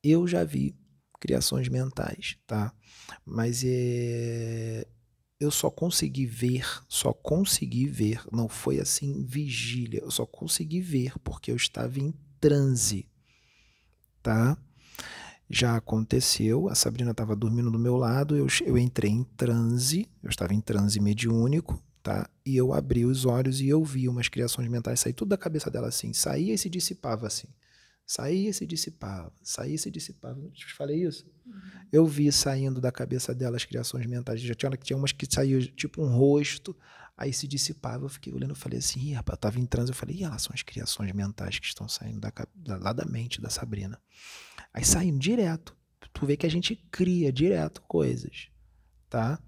[0.04, 0.76] Eu já vi
[1.18, 2.74] criações mentais, tá?
[3.26, 4.86] Mas é,
[5.40, 11.18] eu só consegui ver, só consegui ver, não foi assim vigília, eu só consegui ver
[11.24, 13.08] porque eu estava em transe,
[14.22, 14.58] tá?
[15.50, 20.30] Já aconteceu, a Sabrina estava dormindo do meu lado, eu, eu entrei em transe, eu
[20.30, 22.28] estava em transe mediúnico, tá?
[22.44, 25.70] E eu abri os olhos e eu vi umas criações mentais sair tudo da cabeça
[25.70, 27.48] dela assim, saía e se dissipava assim.
[28.04, 30.40] Saía e se dissipava, saía e se dissipava.
[30.40, 31.28] Eu te falei isso?
[31.46, 31.62] Uhum.
[31.92, 34.42] Eu vi saindo da cabeça dela as criações mentais.
[34.42, 36.76] Já tinha, tinha umas que saíam tipo um rosto,
[37.16, 38.06] aí se dissipava.
[38.06, 39.92] Eu fiquei olhando e falei assim, Ih, rapaz, eu tava em transe.
[39.92, 43.06] Eu falei, e elas são as criações mentais que estão saindo da, da, lá da
[43.06, 44.02] mente da Sabrina.
[44.74, 45.78] Aí saindo direto.
[46.12, 48.48] Tu vê que a gente cria direto coisas,
[49.08, 49.40] tá?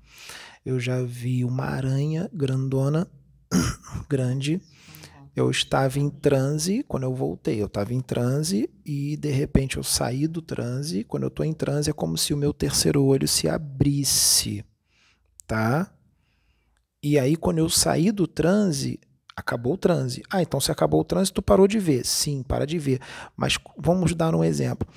[0.66, 3.08] Eu já vi uma aranha grandona,
[4.08, 4.62] grande,
[5.36, 7.62] eu estava em transe quando eu voltei.
[7.62, 11.04] Eu estava em transe e de repente eu saí do transe.
[11.04, 14.64] Quando eu estou em transe é como se o meu terceiro olho se abrisse,
[15.48, 15.92] tá?
[17.02, 19.00] E aí quando eu saí do transe,
[19.36, 20.22] acabou o transe.
[20.30, 22.06] Ah, então se acabou o transe, tu parou de ver.
[22.06, 23.00] Sim, para de ver.
[23.36, 24.88] Mas vamos dar um exemplo.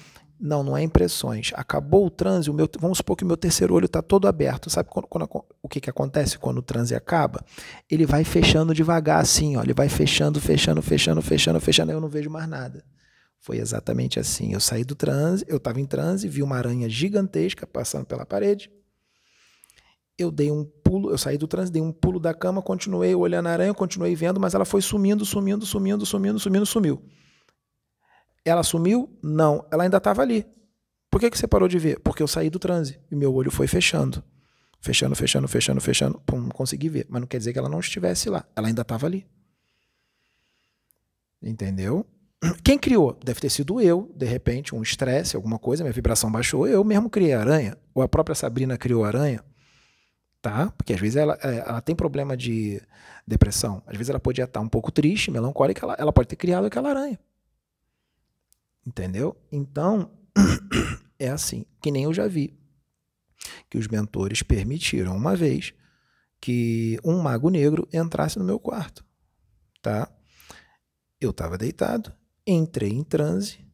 [0.46, 1.52] Não, não é impressões.
[1.54, 4.68] Acabou o transe, o meu, vamos supor que o meu terceiro olho está todo aberto.
[4.68, 5.26] Sabe quando, quando,
[5.62, 7.42] o que, que acontece quando o transe acaba?
[7.90, 9.62] Ele vai fechando devagar assim, ó.
[9.62, 11.92] Ele vai fechando, fechando, fechando, fechando, fechando.
[11.92, 12.84] Eu não vejo mais nada.
[13.40, 14.52] Foi exatamente assim.
[14.52, 18.70] Eu saí do transe, eu estava em transe, vi uma aranha gigantesca passando pela parede.
[20.18, 23.46] Eu dei um pulo, eu saí do transe, dei um pulo da cama, continuei olhando
[23.46, 27.02] a aranha, continuei vendo, mas ela foi sumindo, sumindo, sumindo, sumindo, sumindo, sumiu.
[28.44, 29.10] Ela sumiu?
[29.22, 30.46] Não, ela ainda estava ali.
[31.10, 32.00] Por que, que você parou de ver?
[32.00, 34.22] Porque eu saí do transe e meu olho foi fechando.
[34.80, 36.20] Fechando, fechando, fechando, fechando.
[36.26, 37.06] Pum, não consegui ver.
[37.08, 38.44] Mas não quer dizer que ela não estivesse lá.
[38.54, 39.26] Ela ainda estava ali.
[41.42, 42.04] Entendeu?
[42.62, 43.18] Quem criou?
[43.24, 46.66] Deve ter sido eu, de repente, um estresse, alguma coisa, minha vibração baixou.
[46.66, 47.78] Eu mesmo criei a aranha.
[47.94, 49.42] Ou a própria Sabrina criou a aranha.
[50.42, 50.70] Tá?
[50.76, 52.82] Porque às vezes ela, é, ela tem problema de
[53.26, 53.82] depressão.
[53.86, 56.90] Às vezes ela podia estar um pouco triste, melancólica, ela, ela pode ter criado aquela
[56.90, 57.18] aranha.
[58.86, 59.36] Entendeu?
[59.50, 60.10] Então,
[61.18, 62.58] é assim, que nem eu já vi.
[63.70, 65.74] Que os mentores permitiram uma vez
[66.40, 69.04] que um mago negro entrasse no meu quarto.
[69.80, 70.10] Tá?
[71.20, 72.12] Eu estava deitado,
[72.46, 73.64] entrei em transe,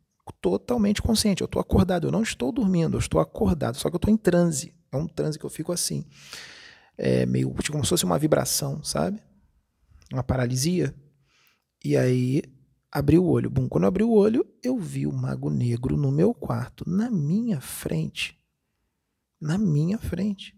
[0.40, 1.42] totalmente consciente.
[1.42, 4.16] Eu estou acordado, eu não estou dormindo, eu estou acordado, só que eu estou em
[4.16, 4.74] transe.
[4.92, 6.06] É um transe que eu fico assim.
[6.96, 9.20] É meio tipo, como se fosse uma vibração, sabe?
[10.12, 10.94] Uma paralisia.
[11.84, 12.42] E aí
[12.90, 13.50] abri o olho.
[13.50, 17.10] Bom, quando eu abri o olho, eu vi o mago negro no meu quarto, na
[17.10, 18.38] minha frente.
[19.40, 20.54] Na minha frente.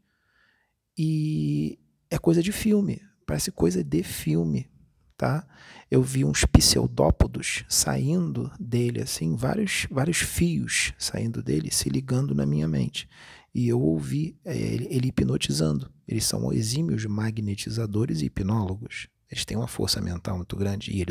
[0.96, 1.78] E
[2.10, 4.70] é coisa de filme, parece coisa de filme,
[5.16, 5.46] tá?
[5.90, 12.44] Eu vi uns pseudópodos saindo dele, assim, vários, vários fios saindo dele, se ligando na
[12.44, 13.08] minha mente.
[13.54, 15.92] E eu ouvi é, ele, hipnotizando.
[16.08, 19.08] Eles são exímios magnetizadores e hipnólogos.
[19.32, 21.10] Eles têm uma força mental muito grande e ele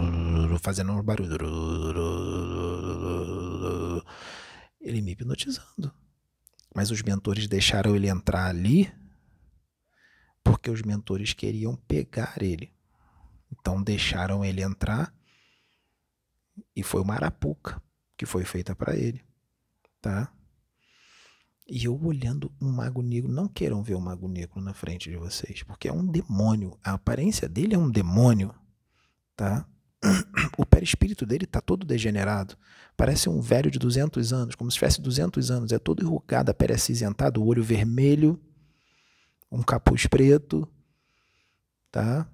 [0.62, 1.36] fazendo um barulho.
[4.80, 5.92] Ele me hipnotizando.
[6.74, 8.90] Mas os mentores deixaram ele entrar ali
[10.42, 12.72] porque os mentores queriam pegar ele.
[13.52, 15.14] Então deixaram ele entrar
[16.74, 17.82] e foi uma arapuca
[18.16, 19.22] que foi feita para ele,
[20.00, 20.32] tá?
[21.68, 25.10] E eu olhando um mago negro, não queiram ver o um mago negro na frente
[25.10, 26.78] de vocês, porque é um demônio.
[26.82, 28.54] A aparência dele é um demônio,
[29.36, 29.66] tá?
[30.56, 32.56] O perispírito dele tá todo degenerado.
[32.96, 35.70] Parece um velho de 200 anos, como se tivesse 200 anos.
[35.70, 38.40] É todo enrugado, a pele acinzentada, o olho vermelho,
[39.52, 40.66] um capuz preto,
[41.92, 42.26] tá?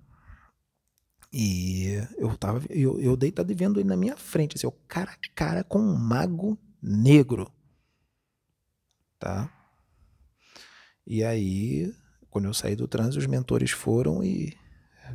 [1.32, 5.10] E eu tava, eu, eu deitado e vendo ele na minha frente, assim, eu cara
[5.10, 7.50] a cara com um mago negro
[9.24, 9.50] tá?
[11.06, 11.90] E aí,
[12.28, 14.54] quando eu saí do trânsito, os mentores foram e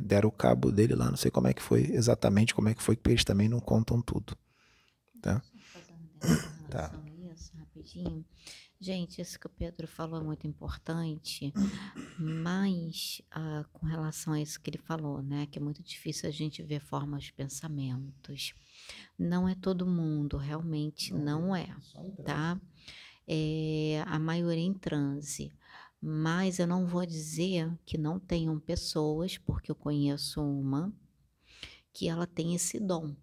[0.00, 2.82] deram o cabo dele lá, não sei como é que foi, exatamente como é que
[2.82, 4.36] foi, porque eles também não contam tudo,
[5.22, 5.40] tá?
[6.68, 6.92] Tá.
[7.32, 8.24] Isso, rapidinho.
[8.80, 11.52] Gente, isso que o Pedro falou é muito importante,
[12.18, 16.32] mas ah, com relação a isso que ele falou, né, que é muito difícil a
[16.32, 18.54] gente ver formas de pensamentos.
[19.18, 21.68] Não é todo mundo, realmente não é,
[22.24, 22.60] tá?
[23.26, 25.52] É, a maioria em transe.
[26.00, 30.92] Mas eu não vou dizer que não tenham pessoas, porque eu conheço uma
[31.92, 33.14] que ela tem esse dom.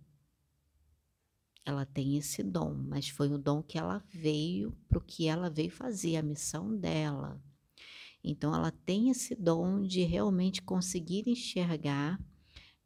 [1.65, 5.49] Ela tem esse dom, mas foi o dom que ela veio para o que ela
[5.49, 7.41] veio fazer, a missão dela.
[8.23, 12.19] Então, ela tem esse dom de realmente conseguir enxergar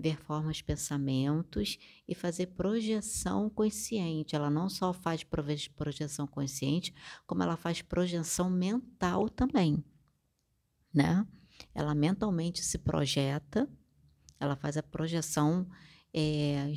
[0.01, 4.35] ver formas, pensamentos e fazer projeção consciente.
[4.35, 6.93] Ela não só faz projeção consciente,
[7.25, 9.83] como ela faz projeção mental também,
[10.93, 11.25] né?
[11.73, 13.69] Ela mentalmente se projeta,
[14.39, 15.69] ela faz a projeção
[16.13, 16.71] é,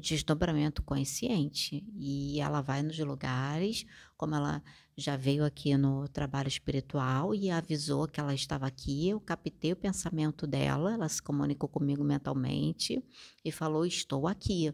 [0.00, 3.84] desdobramento consciente e ela vai nos lugares,
[4.16, 4.62] como ela
[4.96, 9.08] já veio aqui no trabalho espiritual e avisou que ela estava aqui.
[9.08, 13.02] Eu captei o pensamento dela, ela se comunicou comigo mentalmente
[13.44, 14.72] e falou: Estou aqui.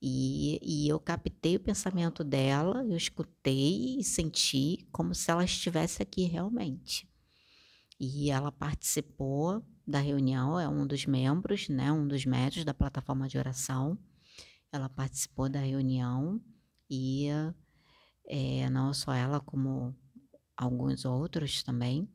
[0.00, 6.02] E, e eu captei o pensamento dela, eu escutei e senti como se ela estivesse
[6.02, 7.08] aqui realmente.
[7.98, 13.28] E ela participou da reunião, é um dos membros, né, um dos médios da plataforma
[13.28, 13.98] de oração.
[14.72, 16.40] Ela participou da reunião
[16.90, 17.28] e
[18.28, 19.94] é, não só ela, como
[20.56, 22.08] alguns outros também.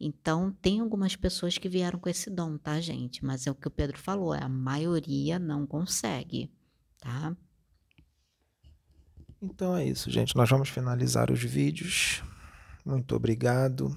[0.00, 3.24] Então, tem algumas pessoas que vieram com esse dom, tá, gente?
[3.24, 6.52] Mas é o que o Pedro falou, a maioria não consegue,
[7.00, 7.36] tá?
[9.40, 10.36] Então é isso, gente.
[10.36, 12.22] Nós vamos finalizar os vídeos.
[12.84, 13.96] Muito obrigado.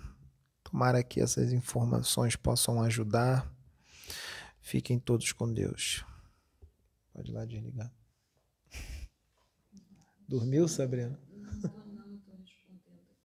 [0.71, 3.45] Tomara que essas informações possam ajudar.
[4.61, 6.05] Fiquem todos com Deus.
[7.13, 7.91] Pode ir lá desligar.
[10.29, 11.19] Dormiu, Sabrina?